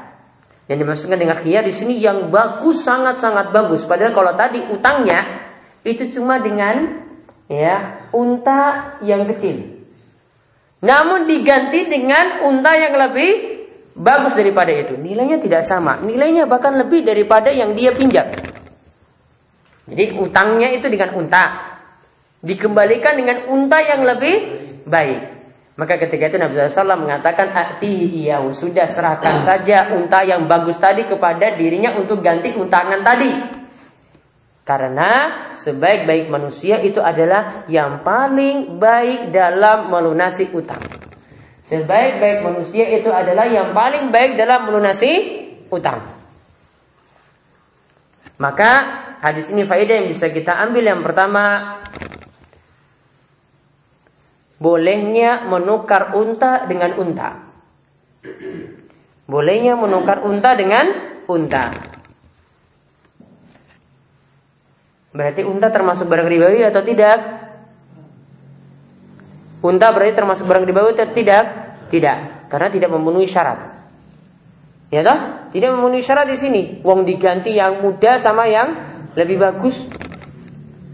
yang 0.65 0.77
dimaksudkan 0.81 1.19
dengan 1.19 1.37
khiyar 1.41 1.63
di 1.65 1.73
sini 1.73 2.01
yang 2.01 2.33
bagus 2.33 2.81
sangat 2.81 3.21
sangat 3.21 3.53
bagus 3.53 3.85
padahal 3.85 4.13
kalau 4.13 4.33
tadi 4.33 4.65
utangnya 4.69 5.45
itu 5.85 6.09
cuma 6.13 6.41
dengan 6.41 7.05
ya 7.45 8.09
unta 8.13 8.97
yang 9.05 9.29
kecil 9.29 9.75
namun 10.85 11.25
diganti 11.25 11.89
dengan 11.89 12.45
unta 12.45 12.77
yang 12.77 12.93
lebih 12.93 13.55
bagus 13.95 14.35
daripada 14.35 14.69
itu. 14.75 14.99
Nilainya 14.99 15.39
tidak 15.39 15.63
sama. 15.63 15.97
Nilainya 16.03 16.45
bahkan 16.45 16.75
lebih 16.75 17.07
daripada 17.07 17.49
yang 17.49 17.73
dia 17.73 17.95
pinjam. 17.95 18.27
Jadi 19.87 20.05
utangnya 20.19 20.69
itu 20.75 20.85
dengan 20.91 21.15
unta. 21.15 21.73
Dikembalikan 22.43 23.17
dengan 23.17 23.49
unta 23.49 23.79
yang 23.81 24.05
lebih 24.05 24.35
baik. 24.85 25.19
Maka 25.75 25.99
ketika 25.99 26.31
itu 26.31 26.39
Nabi 26.39 26.55
SAW 26.55 27.03
mengatakan 27.03 27.51
iya 27.83 28.39
sudah 28.39 28.87
serahkan 28.87 29.43
saja 29.43 29.91
unta 29.91 30.23
yang 30.23 30.47
bagus 30.47 30.79
tadi 30.79 31.03
kepada 31.03 31.51
dirinya 31.51 31.99
untuk 31.99 32.23
ganti 32.23 32.55
untangan 32.55 33.03
tadi. 33.03 33.31
Karena 34.65 35.11
sebaik-baik 35.59 36.31
manusia 36.31 36.79
itu 36.79 37.03
adalah 37.03 37.67
yang 37.67 38.01
paling 38.07 38.79
baik 38.79 39.35
dalam 39.35 39.91
melunasi 39.91 40.49
utang. 40.55 40.81
Sebaik-baik 41.67 42.39
manusia 42.41 42.89
itu 42.95 43.11
adalah 43.11 43.45
yang 43.45 43.75
paling 43.75 44.09
baik 44.09 44.39
dalam 44.39 44.71
melunasi 44.71 45.11
utang. 45.69 46.01
Maka 48.39 48.71
hadis 49.21 49.51
ini 49.51 49.67
faedah 49.67 49.95
yang 50.01 50.07
bisa 50.09 50.31
kita 50.31 50.55
ambil 50.65 50.83
yang 50.87 51.01
pertama 51.03 51.77
bolehnya 54.59 55.47
menukar 55.47 56.15
unta 56.15 56.63
dengan 56.67 56.95
unta. 56.95 57.29
Bolehnya 59.25 59.73
menukar 59.73 60.21
unta 60.21 60.53
dengan 60.53 60.85
unta. 61.25 61.73
Berarti 65.15 65.41
unta 65.47 65.71
termasuk 65.71 66.11
barang 66.11 66.27
ribawi 66.27 66.67
atau 66.67 66.83
tidak? 66.83 67.19
Unta 69.65 69.89
berarti 69.89 70.13
termasuk 70.13 70.45
barang 70.45 70.67
dibawa 70.67 70.93
atau 70.93 71.09
tidak? 71.09 71.45
Tidak, 71.89 72.49
karena 72.51 72.69
tidak 72.69 72.89
memenuhi 72.93 73.25
syarat. 73.25 73.57
Ya 74.93 75.01
toh? 75.01 75.49
Tidak 75.49 75.69
memenuhi 75.73 76.05
syarat 76.05 76.29
di 76.29 76.37
sini. 76.37 76.61
Wong 76.85 77.01
diganti 77.07 77.57
yang 77.57 77.81
muda 77.81 78.21
sama 78.21 78.45
yang 78.45 78.77
lebih 79.17 79.41
bagus. 79.41 79.73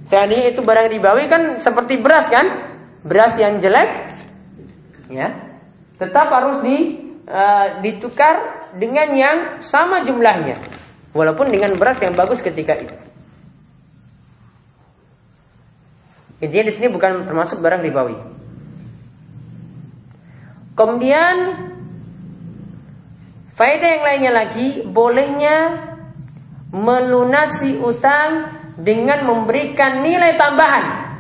Seandainya 0.08 0.56
itu 0.56 0.64
barang 0.64 0.88
dibawa 0.88 1.20
kan 1.28 1.60
seperti 1.60 2.00
beras 2.00 2.32
kan? 2.32 2.71
Beras 3.02 3.34
yang 3.42 3.58
jelek, 3.58 4.14
ya, 5.10 5.34
tetap 5.98 6.30
harus 6.30 6.62
di 6.62 7.02
uh, 7.26 7.82
ditukar 7.82 8.70
dengan 8.78 9.10
yang 9.18 9.38
sama 9.66 10.06
jumlahnya, 10.06 10.62
walaupun 11.12 11.50
dengan 11.50 11.74
beras 11.82 11.98
yang 12.00 12.14
bagus 12.14 12.46
ketika 12.46 12.78
itu. 12.78 12.94
Intinya 16.42 16.66
di 16.70 16.74
sini 16.74 16.88
bukan 16.90 17.26
termasuk 17.26 17.62
barang 17.62 17.86
ribawi. 17.86 18.18
Kemudian 20.74 21.36
faedah 23.54 23.90
yang 23.94 24.04
lainnya 24.06 24.32
lagi 24.34 24.68
bolehnya 24.82 25.58
melunasi 26.74 27.78
utang 27.78 28.50
dengan 28.80 29.22
memberikan 29.28 30.02
nilai 30.02 30.34
tambahan. 30.40 31.11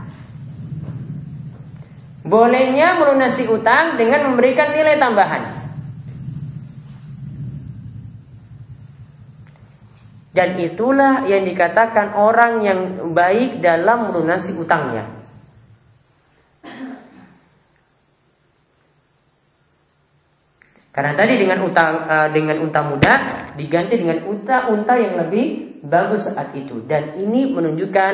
Bolehnya 2.21 3.01
melunasi 3.01 3.49
utang 3.49 3.97
dengan 3.97 4.29
memberikan 4.29 4.69
nilai 4.71 5.01
tambahan. 5.01 5.61
Dan 10.31 10.55
itulah 10.63 11.27
yang 11.27 11.43
dikatakan 11.43 12.15
orang 12.15 12.63
yang 12.63 12.79
baik 13.11 13.59
dalam 13.59 14.07
melunasi 14.07 14.55
utangnya. 14.55 15.03
Karena 20.91 21.15
tadi 21.15 21.39
dengan 21.39 21.63
unta 21.63 21.83
uh, 22.03 22.29
dengan 22.35 22.59
unta 22.63 22.83
muda 22.83 23.13
diganti 23.55 23.95
dengan 23.95 24.27
unta-unta 24.27 24.99
yang 24.99 25.23
lebih 25.23 25.79
bagus 25.87 26.27
saat 26.27 26.51
itu 26.51 26.83
dan 26.83 27.15
ini 27.15 27.47
menunjukkan 27.47 28.13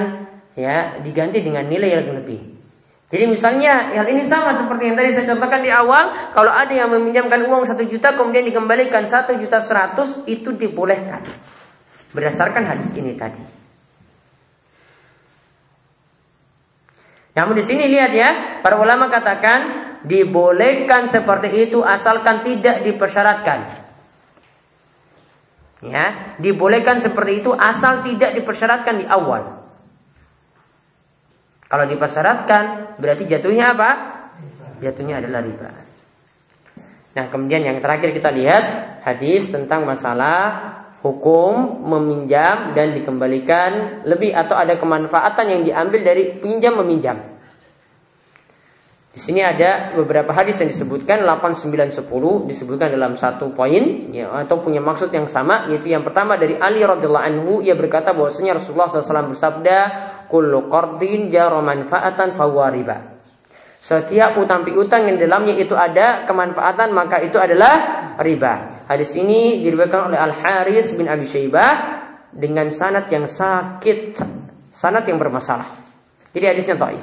ya 0.54 1.02
diganti 1.02 1.42
dengan 1.42 1.66
nilai 1.66 2.02
yang 2.02 2.14
lebih. 2.14 2.57
Jadi 3.08 3.24
misalnya 3.24 3.96
hal 3.96 4.08
ini 4.12 4.28
sama 4.28 4.52
seperti 4.52 4.92
yang 4.92 5.00
tadi 5.00 5.16
saya 5.16 5.32
contohkan 5.32 5.64
di 5.64 5.72
awal, 5.72 6.36
kalau 6.36 6.52
ada 6.52 6.76
yang 6.76 6.92
meminjamkan 6.92 7.40
uang 7.48 7.64
satu 7.64 7.88
juta 7.88 8.20
kemudian 8.20 8.44
dikembalikan 8.44 9.08
satu 9.08 9.40
juta 9.40 9.64
seratus 9.64 10.28
itu 10.28 10.52
dibolehkan 10.52 11.24
berdasarkan 12.12 12.68
hadis 12.68 12.92
ini 13.00 13.16
tadi. 13.16 13.40
Namun 17.40 17.54
di 17.56 17.64
sini 17.64 17.88
lihat 17.88 18.12
ya, 18.12 18.30
para 18.60 18.76
ulama 18.76 19.08
katakan 19.08 19.88
dibolehkan 20.04 21.08
seperti 21.08 21.70
itu 21.70 21.86
asalkan 21.86 22.44
tidak 22.44 22.84
dipersyaratkan. 22.84 23.88
Ya, 25.86 26.36
dibolehkan 26.42 26.98
seperti 26.98 27.46
itu 27.46 27.54
asal 27.54 28.02
tidak 28.02 28.34
dipersyaratkan 28.34 29.00
di 29.00 29.06
awal. 29.06 29.57
Kalau 31.68 31.84
dipersyaratkan 31.84 32.96
berarti 32.96 33.28
jatuhnya 33.28 33.76
apa? 33.76 33.90
Jatuhnya 34.80 35.20
adalah 35.20 35.44
riba. 35.44 35.70
Nah, 37.18 37.26
kemudian 37.28 37.66
yang 37.66 37.78
terakhir 37.84 38.14
kita 38.14 38.30
lihat 38.32 38.64
hadis 39.04 39.52
tentang 39.52 39.84
masalah 39.84 40.76
hukum 41.02 41.84
meminjam 41.86 42.72
dan 42.78 42.94
dikembalikan 42.94 44.04
lebih 44.08 44.34
atau 44.34 44.58
ada 44.58 44.78
kemanfaatan 44.78 45.46
yang 45.50 45.62
diambil 45.66 46.02
dari 46.06 46.38
pinjam 46.38 46.78
meminjam. 46.78 47.18
Di 49.18 49.26
sini 49.26 49.42
ada 49.42 49.98
beberapa 49.98 50.30
hadis 50.30 50.62
yang 50.62 50.70
disebutkan 50.70 51.26
8, 51.26 51.58
9, 51.58 51.90
10 51.90 52.54
disebutkan 52.54 52.94
dalam 52.94 53.18
satu 53.18 53.50
poin 53.50 54.14
ya, 54.14 54.30
atau 54.30 54.62
punya 54.62 54.78
maksud 54.78 55.10
yang 55.10 55.26
sama 55.26 55.66
yaitu 55.74 55.90
yang 55.90 56.06
pertama 56.06 56.38
dari 56.38 56.54
Ali 56.54 56.86
radhiyallahu 56.86 57.26
anhu 57.26 57.52
ia 57.66 57.74
berkata 57.74 58.14
bahwasanya 58.14 58.62
Rasulullah 58.62 58.86
SAW 58.86 59.34
bersabda 59.34 59.78
kullu 60.28 60.68
qardin 60.68 61.32
jaro 61.32 61.64
manfaatan 61.64 62.36
riba. 62.72 63.18
Setiap 63.88 64.36
utang 64.36 64.68
piutang 64.68 65.08
yang 65.08 65.16
dalamnya 65.16 65.56
itu 65.56 65.72
ada 65.72 66.28
kemanfaatan 66.28 66.92
maka 66.92 67.24
itu 67.24 67.40
adalah 67.40 68.14
riba. 68.20 68.84
Hadis 68.84 69.16
ini 69.16 69.64
diriwayatkan 69.64 70.12
oleh 70.12 70.20
Al 70.20 70.36
Haris 70.36 70.92
bin 70.92 71.08
Abi 71.08 71.24
Syaibah 71.24 72.04
dengan 72.36 72.68
sanad 72.68 73.08
yang 73.08 73.24
sakit, 73.24 74.20
sanad 74.76 75.08
yang 75.08 75.16
bermasalah. 75.16 75.72
Jadi 76.36 76.46
hadisnya 76.52 76.76
taif. 76.76 77.00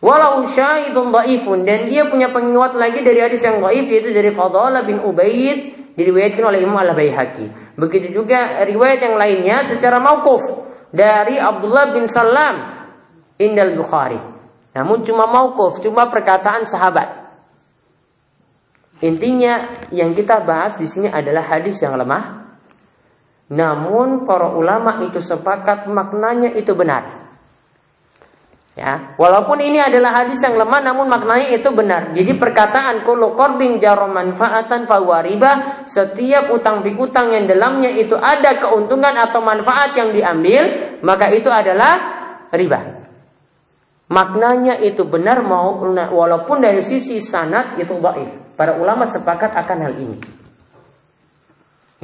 Walau 0.00 0.44
syahidun 0.48 1.08
dhaifun 1.12 1.64
dan 1.64 1.88
dia 1.88 2.08
punya 2.08 2.28
penguat 2.32 2.76
lagi 2.76 3.00
dari 3.00 3.20
hadis 3.20 3.40
yang 3.44 3.60
dhaif 3.64 3.84
yaitu 3.88 4.12
dari 4.12 4.28
Fadalah 4.32 4.84
bin 4.84 5.00
Ubaid 5.00 5.92
diriwayatkan 5.96 6.44
oleh 6.44 6.60
Imam 6.64 6.76
Al-Baihaqi. 6.76 7.76
Begitu 7.76 8.12
juga 8.12 8.64
riwayat 8.64 9.00
yang 9.04 9.16
lainnya 9.16 9.64
secara 9.64 10.00
mauquf 10.00 10.65
dari 10.94 11.40
Abdullah 11.40 11.92
bin 11.94 12.06
Salam 12.06 12.56
Indal 13.36 13.74
Bukhari. 13.74 14.18
Namun 14.76 15.02
cuma 15.02 15.24
mauquf, 15.24 15.80
cuma 15.80 16.06
perkataan 16.12 16.68
sahabat. 16.68 17.26
Intinya 19.04 19.84
yang 19.92 20.16
kita 20.16 20.40
bahas 20.44 20.80
di 20.80 20.88
sini 20.88 21.08
adalah 21.08 21.44
hadis 21.44 21.80
yang 21.80 21.96
lemah. 21.96 22.48
Namun 23.52 24.24
para 24.24 24.52
ulama 24.52 25.04
itu 25.04 25.20
sepakat 25.20 25.88
maknanya 25.88 26.52
itu 26.56 26.72
benar. 26.72 27.25
Ya, 28.76 29.16
walaupun 29.16 29.56
ini 29.64 29.80
adalah 29.80 30.20
hadis 30.20 30.36
yang 30.44 30.60
lemah 30.60 30.84
namun 30.84 31.08
maknanya 31.08 31.48
itu 31.48 31.72
benar. 31.72 32.12
Jadi 32.12 32.36
perkataan 32.36 33.08
kullu 33.08 33.32
qardin 33.32 33.80
jaro 33.80 34.04
manfaatan 34.04 34.84
fahuwa 34.84 35.24
setiap 35.88 36.52
utang 36.52 36.84
piutang 36.84 37.32
yang 37.32 37.48
dalamnya 37.48 37.88
itu 37.88 38.12
ada 38.20 38.60
keuntungan 38.60 39.16
atau 39.16 39.40
manfaat 39.40 39.96
yang 39.96 40.12
diambil, 40.12 40.92
maka 41.00 41.32
itu 41.32 41.48
adalah 41.48 41.94
riba. 42.52 43.00
Maknanya 44.12 44.84
itu 44.84 45.08
benar 45.08 45.40
mau 45.40 45.80
walaupun 46.12 46.60
dari 46.60 46.84
sisi 46.84 47.16
sanad 47.24 47.80
itu 47.80 47.96
baik. 47.96 48.60
Para 48.60 48.76
ulama 48.76 49.08
sepakat 49.08 49.56
akan 49.56 49.78
hal 49.88 49.94
ini. 49.96 50.18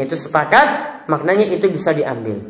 Itu 0.00 0.16
sepakat 0.16 1.04
maknanya 1.04 1.52
itu 1.52 1.68
bisa 1.68 1.92
diambil. 1.92 2.40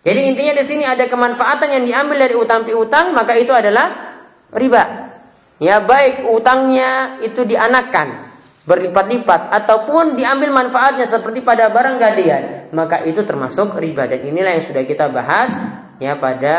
Jadi 0.00 0.20
intinya 0.32 0.56
di 0.56 0.64
sini 0.64 0.84
ada 0.88 1.04
kemanfaatan 1.04 1.76
yang 1.76 1.84
diambil 1.84 2.24
dari 2.24 2.34
utang 2.36 2.64
piutang 2.64 3.12
maka 3.12 3.36
itu 3.36 3.52
adalah 3.52 4.16
riba. 4.56 5.12
Ya 5.60 5.84
baik 5.84 6.24
utangnya 6.32 7.20
itu 7.20 7.44
dianakkan 7.44 8.32
berlipat-lipat 8.64 9.52
ataupun 9.52 10.16
diambil 10.16 10.52
manfaatnya 10.52 11.04
seperti 11.04 11.44
pada 11.44 11.68
barang 11.68 11.96
gadian 12.00 12.72
maka 12.72 13.02
itu 13.04 13.24
termasuk 13.26 13.76
riba 13.76 14.06
dan 14.06 14.20
inilah 14.24 14.56
yang 14.56 14.64
sudah 14.64 14.84
kita 14.86 15.10
bahas 15.12 15.52
ya 16.00 16.16
pada 16.16 16.56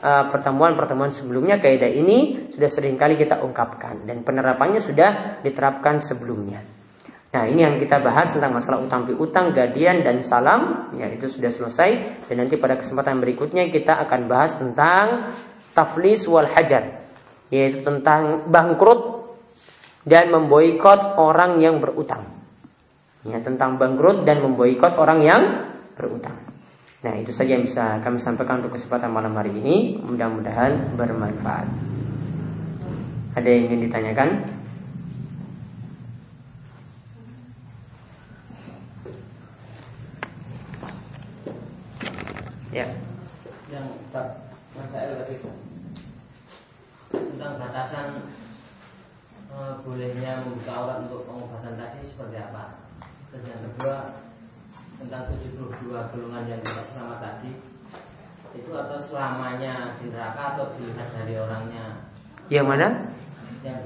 uh, 0.00 0.24
pertemuan-pertemuan 0.30 1.10
sebelumnya 1.10 1.58
kaidah 1.58 1.90
ini 1.90 2.48
sudah 2.54 2.70
sering 2.70 2.96
kali 2.96 3.18
kita 3.18 3.42
ungkapkan 3.42 4.06
dan 4.06 4.22
penerapannya 4.22 4.80
sudah 4.80 5.42
diterapkan 5.42 6.00
sebelumnya. 6.00 6.77
Nah 7.28 7.44
ini 7.44 7.60
yang 7.60 7.76
kita 7.76 8.00
bahas 8.00 8.32
tentang 8.32 8.56
masalah 8.56 8.80
utang 8.80 9.04
piutang, 9.04 9.52
gadian 9.52 10.00
dan 10.00 10.24
salam 10.24 10.88
ya 10.96 11.12
itu 11.12 11.28
sudah 11.28 11.52
selesai 11.52 12.24
dan 12.24 12.36
nanti 12.40 12.56
pada 12.56 12.80
kesempatan 12.80 13.20
berikutnya 13.20 13.68
kita 13.68 14.00
akan 14.08 14.20
bahas 14.24 14.56
tentang 14.56 15.36
taflis 15.76 16.24
wal 16.24 16.48
hajar 16.48 17.04
yaitu 17.52 17.84
tentang 17.84 18.48
bangkrut 18.48 19.28
dan 20.08 20.32
memboikot 20.32 21.20
orang 21.20 21.60
yang 21.60 21.80
berutang. 21.84 22.24
Ya, 23.28 23.44
tentang 23.44 23.76
bangkrut 23.76 24.24
dan 24.24 24.40
memboikot 24.40 24.96
orang 24.96 25.20
yang 25.20 25.42
berutang. 26.00 26.36
Nah, 26.98 27.14
itu 27.14 27.30
saja 27.30 27.54
yang 27.54 27.68
bisa 27.68 28.00
kami 28.00 28.16
sampaikan 28.16 28.64
untuk 28.64 28.80
kesempatan 28.80 29.12
malam 29.12 29.36
hari 29.36 29.52
ini. 29.52 30.00
Mudah-mudahan 30.00 30.96
bermanfaat. 30.96 31.68
Ada 33.36 33.48
yang 33.48 33.70
ingin 33.70 33.80
ditanyakan? 33.86 34.57
Ya. 42.68 42.86
Yang 43.72 43.86
masalah 44.76 45.16
tadi 45.24 45.34
tentang 47.08 47.52
batasan 47.56 48.06
Eh, 49.48 49.74
bolehnya 49.80 50.44
membuka 50.44 50.70
aurat 50.76 51.08
untuk 51.08 51.24
pengobatan 51.24 51.80
tadi 51.80 52.04
seperti 52.04 52.36
apa? 52.36 52.84
Terus 53.32 53.48
yang 53.48 53.60
kedua 53.64 53.96
tentang 55.00 55.22
72 55.34 55.88
golongan 55.88 56.44
yang 56.52 56.60
tidak 56.60 56.84
selamat 56.92 57.18
tadi 57.24 57.52
itu 58.52 58.70
atau 58.76 58.98
selamanya 59.00 59.96
di 59.96 60.12
neraka 60.12 60.42
atau 60.52 60.76
dilihat 60.76 61.08
dari 61.16 61.34
orangnya? 61.40 61.84
Yang 62.52 62.66
mana? 62.68 62.88
Yang 63.64 63.76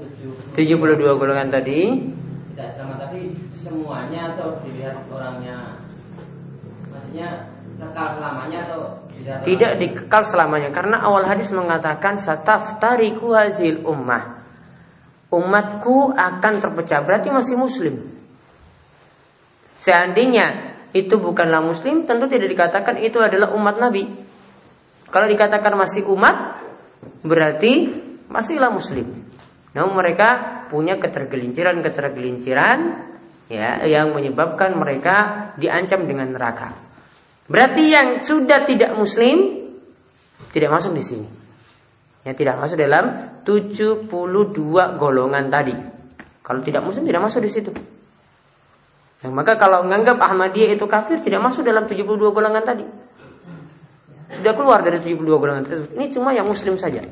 72 0.51 0.99
golongan 1.15 1.47
tadi 1.47 1.79
tidak 2.51 2.69
selamat 2.75 2.97
tadi 3.07 3.21
semuanya 3.55 4.21
atau 4.35 4.59
dilihat 4.67 5.07
orangnya? 5.07 5.57
Maksudnya 7.03 7.51
kekal 7.75 8.07
selamanya 8.15 8.59
atau 8.63 9.03
tidak 9.43 9.79
dikekal 9.79 10.23
selamanya 10.27 10.69
karena 10.73 10.99
awal 10.99 11.23
hadis 11.23 11.51
mengatakan 11.55 12.19
sataftariku 12.19 13.31
hazil 13.35 13.83
ummah. 13.87 14.43
Umatku 15.33 16.13
akan 16.13 16.53
terpecah. 16.61 17.01
Berarti 17.01 17.33
masih 17.33 17.55
muslim. 17.57 17.95
Seandainya 19.79 20.75
itu 20.93 21.17
bukanlah 21.17 21.63
muslim 21.63 22.05
tentu 22.05 22.29
tidak 22.29 22.51
dikatakan 22.53 23.01
itu 23.01 23.17
adalah 23.17 23.49
umat 23.57 23.81
nabi. 23.81 24.05
Kalau 25.09 25.25
dikatakan 25.25 25.73
masih 25.73 26.05
umat 26.13 26.59
berarti 27.25 27.89
masihlah 28.29 28.69
muslim. 28.69 29.09
Namun 29.73 29.97
mereka 29.97 30.63
punya 30.69 31.01
ketergelinciran-ketergelinciran 31.01 32.79
ya 33.49 33.81
yang 33.89 34.13
menyebabkan 34.13 34.77
mereka 34.77 35.49
diancam 35.57 36.05
dengan 36.05 36.29
neraka 36.29 36.92
berarti 37.47 37.83
yang 37.91 38.23
sudah 38.23 38.63
tidak 38.63 38.95
muslim 38.95 39.63
tidak 40.53 40.69
masuk 40.71 40.95
di 40.95 41.03
sini 41.03 41.27
yang 42.23 42.35
tidak 42.39 42.55
masuk 42.55 42.79
dalam 42.79 43.05
72 43.43 44.07
golongan 44.95 45.45
tadi. 45.51 45.75
Kalau 46.39 46.59
tidak 46.63 46.83
muslim 46.87 47.03
tidak 47.03 47.23
masuk 47.23 47.43
di 47.43 47.51
situ. 47.51 47.71
Yang 49.23 49.33
maka 49.35 49.59
kalau 49.59 49.83
menganggap 49.83 50.19
Ahmadiyah 50.19 50.75
itu 50.75 50.87
kafir 50.87 51.19
tidak 51.19 51.43
masuk 51.43 51.67
dalam 51.67 51.83
72 51.87 52.07
golongan 52.31 52.63
tadi. 52.63 52.83
Sudah 54.39 54.53
keluar 54.55 54.83
dari 54.83 55.03
72 55.03 55.19
golongan 55.19 55.63
tersebut. 55.67 55.89
Ini 55.99 56.05
cuma 56.15 56.31
yang 56.31 56.47
muslim 56.47 56.79
saja. 56.79 57.03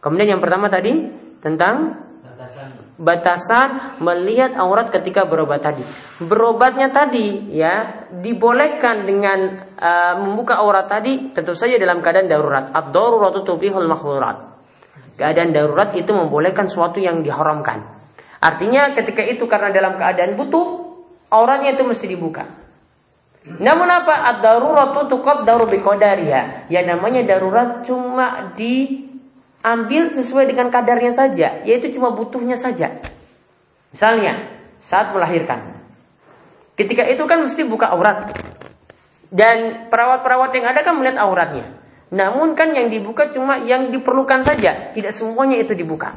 Kemudian 0.00 0.36
yang 0.36 0.40
pertama 0.44 0.68
tadi 0.68 1.08
tentang 1.40 1.96
batasan 2.96 4.00
melihat 4.00 4.56
aurat 4.56 4.88
ketika 4.88 5.28
berobat 5.28 5.60
tadi. 5.60 5.84
Berobatnya 6.20 6.88
tadi 6.88 7.52
ya 7.52 8.08
dibolehkan 8.10 9.04
dengan 9.04 9.52
uh, 9.76 10.14
membuka 10.20 10.60
aurat 10.60 10.88
tadi 10.88 11.30
tentu 11.36 11.52
saja 11.52 11.76
dalam 11.76 12.00
keadaan 12.00 12.28
darurat. 12.28 12.72
Ad-daruratu 12.72 13.44
tubihul 13.44 13.88
makhlurat. 13.88 14.56
Keadaan 15.16 15.52
darurat 15.52 15.92
itu 15.96 16.12
membolehkan 16.12 16.68
suatu 16.68 17.00
yang 17.00 17.24
diharamkan. 17.24 17.84
Artinya 18.40 18.92
ketika 18.92 19.24
itu 19.24 19.48
karena 19.48 19.72
dalam 19.72 19.96
keadaan 19.96 20.36
butuh 20.36 20.66
auratnya 21.32 21.72
itu 21.76 21.84
mesti 21.84 22.06
dibuka. 22.08 22.44
Namun 23.46 23.86
apa? 23.86 24.26
Ad-daruratu 24.34 25.06
tuqaddaru 25.06 25.70
biqadariha. 25.70 26.66
Ya 26.66 26.82
namanya 26.82 27.22
darurat 27.22 27.86
cuma 27.86 28.52
di 28.58 29.05
ambil 29.66 30.14
sesuai 30.14 30.46
dengan 30.46 30.70
kadarnya 30.70 31.10
saja, 31.10 31.66
yaitu 31.66 31.90
cuma 31.90 32.14
butuhnya 32.14 32.54
saja. 32.54 32.94
Misalnya, 33.90 34.38
saat 34.86 35.10
melahirkan. 35.10 35.58
Ketika 36.78 37.02
itu 37.10 37.26
kan 37.26 37.42
mesti 37.42 37.66
buka 37.66 37.90
aurat. 37.90 38.30
Dan 39.26 39.90
perawat-perawat 39.90 40.54
yang 40.54 40.66
ada 40.70 40.86
kan 40.86 40.94
melihat 40.94 41.18
auratnya. 41.26 41.66
Namun 42.14 42.54
kan 42.54 42.70
yang 42.70 42.86
dibuka 42.86 43.34
cuma 43.34 43.58
yang 43.66 43.90
diperlukan 43.90 44.46
saja, 44.46 44.94
tidak 44.94 45.10
semuanya 45.10 45.58
itu 45.58 45.74
dibuka. 45.74 46.14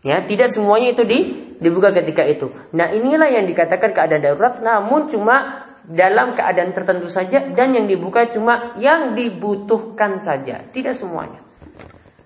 Ya, 0.00 0.24
tidak 0.24 0.48
semuanya 0.48 0.96
itu 0.96 1.04
di, 1.04 1.18
dibuka 1.60 1.92
ketika 1.92 2.24
itu. 2.24 2.48
Nah, 2.72 2.88
inilah 2.88 3.28
yang 3.28 3.44
dikatakan 3.44 3.92
keadaan 3.92 4.22
darurat 4.24 4.64
namun 4.64 5.12
cuma 5.12 5.66
dalam 5.84 6.32
keadaan 6.32 6.72
tertentu 6.72 7.12
saja 7.12 7.44
dan 7.44 7.76
yang 7.76 7.84
dibuka 7.84 8.24
cuma 8.32 8.72
yang 8.80 9.12
dibutuhkan 9.12 10.16
saja, 10.16 10.64
tidak 10.72 10.96
semuanya. 10.96 11.45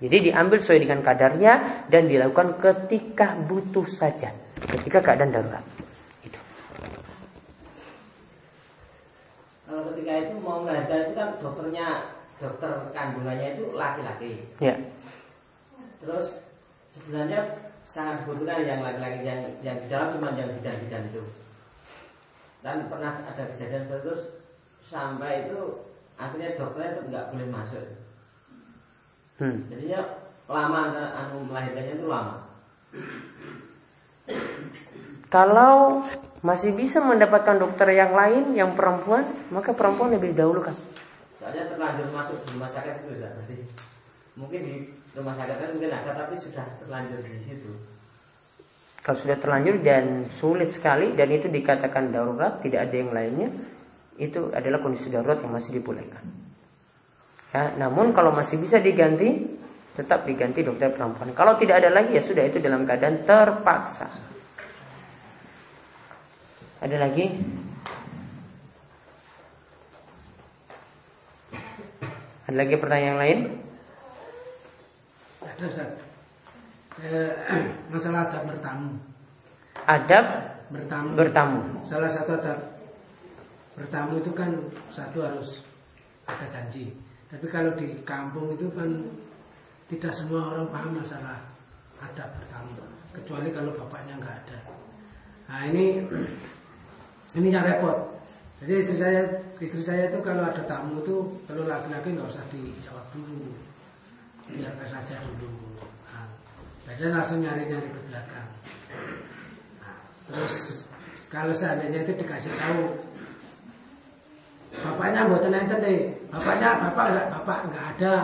Jadi 0.00 0.32
diambil 0.32 0.56
sesuai 0.56 0.80
dengan 0.80 1.04
kadarnya 1.04 1.84
dan 1.92 2.08
dilakukan 2.08 2.56
ketika 2.56 3.36
butuh 3.44 3.84
saja, 3.84 4.32
ketika 4.64 5.04
keadaan 5.04 5.28
darurat. 5.28 5.60
Itu. 6.24 6.40
Kalau 9.68 9.92
ketika 9.92 10.12
itu 10.24 10.34
mau 10.40 10.64
melahirkan 10.64 11.04
itu 11.04 11.12
kan 11.12 11.28
dokternya 11.44 11.86
dokter 12.40 12.72
kandungannya 12.96 13.48
itu 13.52 13.76
laki-laki. 13.76 14.40
Ya. 14.56 14.80
Terus 16.00 16.48
sebenarnya 16.96 17.60
sangat 17.84 18.24
dibutuhkan 18.24 18.64
yang 18.64 18.80
laki-laki 18.80 19.20
yang 19.20 19.40
yang 19.60 19.76
di 19.84 19.86
dalam 19.92 20.16
cuma 20.16 20.32
yang 20.32 20.48
bidan-bidan 20.48 21.12
itu. 21.12 21.22
Dan 22.64 22.88
pernah 22.88 23.20
ada 23.20 23.44
kejadian 23.52 23.84
terus 23.84 24.48
sampai 24.88 25.44
itu 25.44 25.84
akhirnya 26.16 26.56
dokternya 26.56 26.88
itu 26.96 27.02
nggak 27.12 27.24
boleh 27.36 27.48
masuk. 27.52 27.99
Hmm. 29.40 29.64
Jadinya 29.72 30.00
lama 30.52 30.80
anu 30.92 31.48
melahirkannya 31.48 31.96
itu 31.96 32.06
lama. 32.06 32.44
Kalau 35.32 36.04
masih 36.44 36.76
bisa 36.76 37.00
mendapatkan 37.00 37.56
dokter 37.56 37.88
yang 37.96 38.12
lain 38.12 38.52
yang 38.52 38.76
perempuan, 38.76 39.24
maka 39.48 39.72
perempuan 39.72 40.12
lebih 40.12 40.36
dahulu 40.36 40.60
kan. 40.60 40.76
Soalnya 41.40 41.72
terlanjur 41.72 42.12
masuk 42.12 42.36
di 42.44 42.48
rumah 42.52 42.68
sakit 42.68 42.92
itu 43.00 43.16
sudah 43.16 43.30
berarti 43.32 43.56
mungkin 44.36 44.60
di 44.60 44.76
rumah 45.16 45.34
sakit 45.36 45.56
kan 45.56 45.68
mungkin 45.72 45.90
ada 45.92 46.10
tapi 46.12 46.34
sudah 46.36 46.66
terlanjur 46.84 47.20
di 47.24 47.36
situ. 47.40 47.72
Kalau 49.00 49.16
sudah 49.16 49.40
terlanjur 49.40 49.80
dan 49.80 50.28
sulit 50.36 50.76
sekali 50.76 51.16
dan 51.16 51.32
itu 51.32 51.48
dikatakan 51.48 52.12
darurat, 52.12 52.60
tidak 52.60 52.92
ada 52.92 52.96
yang 53.00 53.10
lainnya, 53.16 53.48
itu 54.20 54.52
adalah 54.52 54.84
kondisi 54.84 55.08
darurat 55.08 55.40
yang 55.40 55.56
masih 55.56 55.80
dibolehkan. 55.80 56.39
Ya, 57.50 57.74
namun 57.74 58.14
kalau 58.14 58.30
masih 58.30 58.62
bisa 58.62 58.78
diganti, 58.78 59.42
tetap 59.98 60.22
diganti 60.22 60.62
dokter 60.62 60.94
perempuan. 60.94 61.34
Kalau 61.34 61.58
tidak 61.58 61.82
ada 61.82 61.90
lagi 61.90 62.14
ya 62.14 62.22
sudah 62.22 62.46
itu 62.46 62.62
dalam 62.62 62.86
keadaan 62.86 63.26
terpaksa. 63.26 64.06
Ada 66.80 66.96
lagi? 66.96 67.26
Ada 72.46 72.56
lagi 72.56 72.74
pertanyaan 72.78 73.18
lain? 73.18 73.38
Ada 75.42 75.64
Ustaz. 75.66 75.90
Eh, 77.02 77.32
masalah 77.92 78.30
adab 78.30 78.42
bertamu. 78.46 78.90
Adab 79.90 80.24
bertamu. 80.70 81.10
Bertamu. 81.18 81.60
Salah 81.84 82.10
satu 82.10 82.38
adab 82.38 82.58
bertamu 83.74 84.22
itu 84.22 84.30
kan 84.32 84.50
satu 84.94 85.18
harus 85.26 85.66
ada 86.30 86.46
janji. 86.46 87.09
Tapi 87.30 87.46
kalau 87.46 87.70
di 87.78 88.02
kampung 88.02 88.58
itu 88.58 88.66
kan 88.74 88.90
tidak 89.86 90.10
semua 90.10 90.50
orang 90.50 90.66
paham 90.74 90.98
masalah 90.98 91.38
adab 92.02 92.26
bertamu, 92.42 92.82
kecuali 93.14 93.54
kalau 93.54 93.70
bapaknya 93.78 94.18
nggak 94.18 94.34
ada. 94.34 94.58
Nah 95.46 95.60
ini 95.70 96.02
ini 97.38 97.48
yang 97.54 97.62
repot. 97.62 98.18
Jadi 98.58 98.72
istri 98.82 98.96
saya 98.98 99.22
istri 99.62 99.78
saya 99.78 100.10
itu 100.10 100.18
kalau 100.26 100.42
ada 100.42 100.62
tamu 100.66 101.06
itu 101.06 101.16
kalau 101.46 101.70
laki-laki 101.70 102.18
nggak 102.18 102.28
usah 102.34 102.44
dijawab 102.50 103.06
dulu, 103.14 103.54
biarkan 104.50 104.88
saja 104.90 105.22
dulu. 105.22 105.78
Nah, 106.10 106.26
biasanya 106.82 107.10
langsung 107.14 107.38
nyari-nyari 107.46 107.88
ke 107.94 108.00
belakang. 108.10 108.48
Nah, 109.78 109.98
terus 110.26 110.84
kalau 111.30 111.54
seandainya 111.54 112.02
itu 112.02 112.12
dikasih 112.18 112.52
tahu 112.58 113.09
bapaknya 114.80 115.28
buat 115.28 115.44
nanti 115.48 115.74
deh, 115.80 115.98
bapaknya 116.32 116.70
bapak 116.88 117.06
nggak 117.12 117.28
bapak 117.36 117.58
nggak 117.68 117.84
ada 117.96 118.14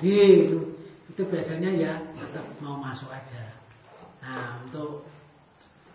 di 0.00 0.48
itu 1.10 1.22
biasanya 1.28 1.70
ya 1.76 1.92
tetap 2.16 2.46
mau 2.64 2.80
masuk 2.80 3.12
aja. 3.12 3.52
Nah 4.24 4.64
untuk 4.64 5.04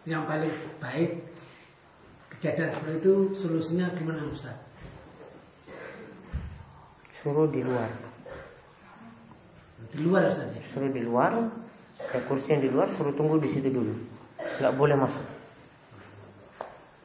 yang 0.06 0.30
paling 0.30 0.54
baik 0.78 1.26
kejadian 2.38 2.70
seperti 2.70 3.02
itu 3.02 3.13
solusinya 3.41 3.89
gimana 3.98 4.22
Ustaz? 4.30 4.54
Suruh 7.26 7.50
di 7.50 7.65
luar. 7.65 7.89
Di 9.89 9.98
luar 10.06 10.30
Ustaz 10.30 10.54
ya? 10.54 10.62
Suruh 10.70 10.94
di 10.94 11.02
luar. 11.02 11.34
Ke 11.96 12.22
kursi 12.30 12.54
yang 12.54 12.62
di 12.62 12.70
luar 12.70 12.91
suruh 12.94 13.18
tunggu 13.18 13.41
di 13.41 13.50
situ 13.50 13.74
dulu. 13.74 13.96
Nggak 14.62 14.74
boleh 14.78 14.94
masuk. 14.94 15.26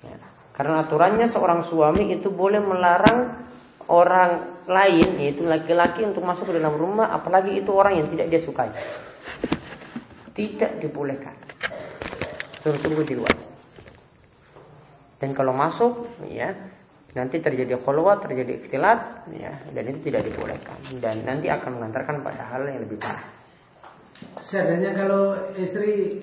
Ya. 0.05 0.30
Karena 0.61 0.85
aturannya 0.85 1.25
seorang 1.33 1.64
suami 1.64 2.12
itu 2.12 2.29
boleh 2.29 2.61
melarang 2.61 3.33
orang 3.88 4.61
lain 4.68 5.16
yaitu 5.16 5.49
laki-laki 5.49 6.05
untuk 6.05 6.20
masuk 6.20 6.53
ke 6.53 6.61
dalam 6.61 6.77
rumah 6.77 7.16
apalagi 7.16 7.64
itu 7.64 7.73
orang 7.73 7.96
yang 7.96 8.12
tidak 8.12 8.29
dia 8.29 8.44
sukai. 8.44 8.68
Tidak 10.37 10.85
dibolehkan. 10.85 11.33
Tunggu 12.61 13.01
di 13.09 13.16
luar. 13.16 13.33
Dan 15.16 15.33
kalau 15.33 15.57
masuk, 15.57 16.20
ya 16.29 16.53
nanti 17.16 17.40
terjadi 17.40 17.81
khulwat, 17.81 18.29
terjadi 18.29 18.61
ikhtilat, 18.61 19.33
ya 19.33 19.57
dan 19.73 19.85
itu 19.88 20.12
tidak 20.12 20.29
dibolehkan 20.29 20.77
dan 21.01 21.25
nanti 21.25 21.49
akan 21.49 21.81
mengantarkan 21.81 22.20
pada 22.20 22.53
hal 22.53 22.68
yang 22.68 22.85
lebih 22.85 23.01
parah. 23.01 23.25
Seandainya 24.44 24.92
kalau 24.92 25.40
istri 25.57 26.20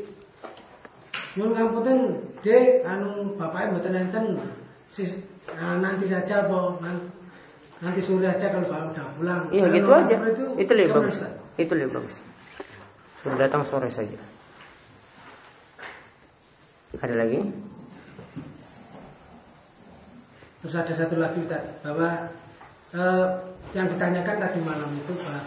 Nyun 1.37 1.53
ngapunten, 1.53 1.99
Dek, 2.41 2.81
anu 2.81 3.37
bapaknya 3.37 3.77
mboten 3.77 3.93
enten 3.93 4.25
sis, 4.89 5.21
nah, 5.53 5.77
nanti 5.77 6.09
saja 6.09 6.49
po 6.49 6.81
nanti 7.77 8.01
sore 8.01 8.25
aja 8.25 8.49
kalau 8.49 8.65
bapak 8.65 8.97
udah 8.97 9.07
pulang. 9.21 9.43
Iya 9.53 9.65
gitu 9.69 9.89
aja. 9.93 10.15
Itu, 10.17 10.45
Itu 10.57 10.71
lebih 10.73 10.97
bagus. 10.97 11.15
Itu 11.61 11.73
lebih 11.77 11.93
bagus. 12.01 12.15
Suruh 13.21 13.37
datang 13.37 13.61
sore 13.61 13.89
saja. 13.93 14.17
Ada 16.97 17.13
lagi? 17.13 17.39
Terus 20.65 20.73
ada 20.73 20.93
satu 20.97 21.21
lagi 21.21 21.37
Ustaz, 21.37 21.61
bahwa 21.85 22.33
eh, 22.97 23.27
yang 23.77 23.85
ditanyakan 23.85 24.37
tadi 24.41 24.59
malam 24.65 24.89
itu 24.97 25.13
Pak 25.13 25.45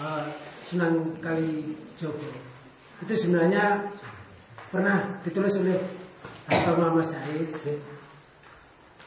eh, 0.00 0.24
Sunan 0.64 1.20
Kalijogo 1.20 2.50
itu 3.00 3.14
sebenarnya 3.16 3.84
pernah 4.70 5.18
ditulis 5.26 5.54
oleh 5.58 5.78
Dr. 6.46 6.74
Muhammad 6.78 7.06
Syahid 7.10 7.50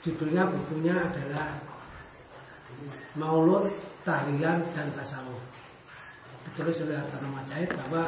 judulnya 0.03 0.43
bukunya 0.51 0.91
adalah 0.91 1.55
Maulud, 3.15 3.71
Tahlilan 4.03 4.59
dan 4.75 4.87
Tasawuf 4.91 5.39
ditulis 6.51 6.83
oleh 6.83 6.99
Dr. 6.99 7.19
Muhammad 7.23 7.47
Syahid 7.47 7.71
bahwa 7.79 8.03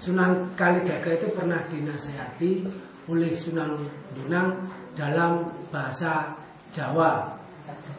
Sunan 0.00 0.54
Kalijaga 0.56 1.10
itu 1.12 1.28
pernah 1.36 1.60
dinasehati 1.68 2.52
oleh 3.10 3.36
Sunan 3.36 3.76
Bonang 4.16 4.56
dalam 4.96 5.46
bahasa 5.68 6.34
Jawa. 6.74 7.36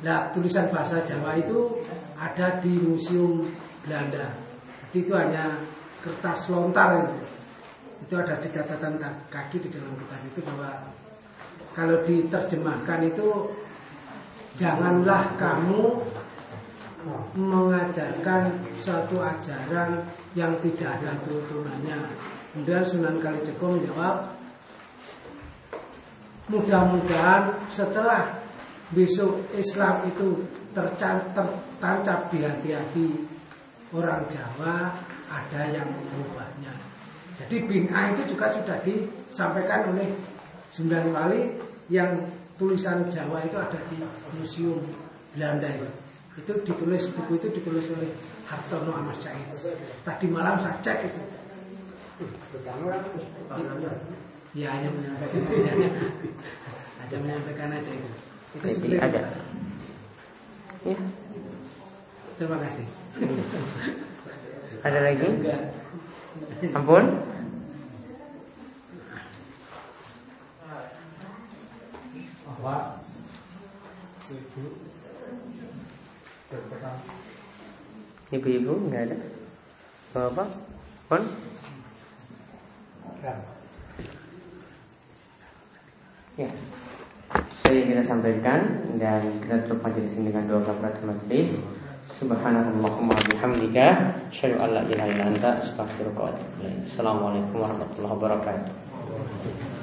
Nah, 0.03 0.31
tulisan 0.33 0.71
bahasa 0.71 1.03
Jawa 1.03 1.35
itu 1.39 1.83
ada 2.15 2.59
di 2.59 2.73
Museum 2.75 3.47
Belanda. 3.83 4.31
Itu 4.91 5.11
hanya 5.15 5.59
kertas 6.03 6.51
lontar 6.51 7.03
itu. 7.03 7.28
Itu 8.09 8.17
ada 8.17 8.41
di 8.41 8.49
catatan 8.49 8.97
kaki 9.29 9.61
di 9.61 9.69
dalam 9.69 9.93
kitab 9.93 10.21
itu 10.25 10.41
bahwa 10.41 10.81
kalau 11.77 12.01
diterjemahkan 12.09 13.05
itu 13.05 13.53
janganlah 14.57 15.37
kamu 15.37 16.01
mengajarkan 17.37 18.49
suatu 18.81 19.21
ajaran 19.21 20.09
yang 20.33 20.57
tidak 20.65 20.97
ada 20.97 21.21
turunannya. 21.21 22.01
Kemudian 22.49 22.81
Sunan 22.81 23.21
Kalijogo 23.21 23.77
menjawab, 23.77 24.33
mudah-mudahan 26.49 27.61
setelah 27.69 28.41
besok 28.89 29.53
Islam 29.53 30.09
itu 30.09 30.49
tertancap 30.73 32.33
di 32.33 32.41
hati-hati 32.41 33.07
orang 33.93 34.25
Jawa 34.33 34.97
ada 35.29 35.61
yang 35.69 35.85
mengubahnya. 35.93 36.78
Jadi 37.39 37.55
bin'ah 37.63 38.11
itu 38.11 38.35
juga 38.35 38.51
sudah 38.51 38.77
disampaikan 38.83 39.95
oleh 39.95 40.11
Sembilan 40.69 41.15
Wali 41.15 41.41
yang 41.87 42.19
tulisan 42.59 43.07
Jawa 43.07 43.41
itu 43.47 43.55
ada 43.55 43.79
di 43.87 43.97
Museum 44.35 44.83
Belanda 45.33 45.71
itu. 45.71 45.89
Itu 46.43 46.51
ditulis 46.67 47.07
buku 47.15 47.39
itu 47.39 47.47
ditulis 47.55 47.87
oleh 47.95 48.11
Hartono 48.45 48.91
Ahmad 48.91 49.15
Syahid. 49.23 49.47
Tadi 50.03 50.25
malam 50.27 50.59
saya 50.59 50.75
cek 50.83 50.99
itu. 51.07 51.21
Ya 54.57 54.67
hanya 54.75 54.89
menyampaikan 54.91 55.41
aja. 55.47 55.71
Hanya 56.99 57.17
menyampaikan 57.23 57.69
aja 57.71 57.91
itu. 57.95 58.09
Itu 58.59 58.65
sebenarnya. 58.67 59.07
ada. 59.07 59.21
Ya. 60.83 60.99
Terima 62.35 62.57
kasih. 62.59 62.85
Ada 64.83 64.99
lagi? 65.05 65.27
Ampun. 66.75 67.28
Bahwa 72.59 72.99
ibu 74.27 74.63
berperan 76.51 76.97
Ibu-ibu 78.29 78.73
nggak 78.91 79.03
ada. 79.09 79.17
Bapak, 80.13 80.49
pun 81.09 81.21
dan 83.25 83.37
Ya. 86.39 86.47
Saya 87.67 87.83
kita 87.83 87.99
sampaikan 88.05 88.63
dan 88.95 89.19
kita 89.43 89.67
tutup 89.67 89.83
majelis 89.83 90.15
ini 90.15 90.31
dengan 90.31 90.47
doa 90.47 90.61
kafaratul 90.63 91.11
majelis. 91.11 91.59
Subhanallahumma 92.15 93.17
bihamdika 93.27 93.87
asyhadu 94.31 94.55
an 94.63 94.69
la 94.71 94.81
ilaha 94.87 95.09
illa 95.11 95.25
anta 95.27 95.59
astaghfiruka 95.59 96.21
wa 96.21 96.31
atubu 96.31 96.63
ilaik. 96.63 96.87
Assalamualaikum 96.87 97.57
warahmatullahi 97.59 98.13
wabarakatuh. 98.15 99.78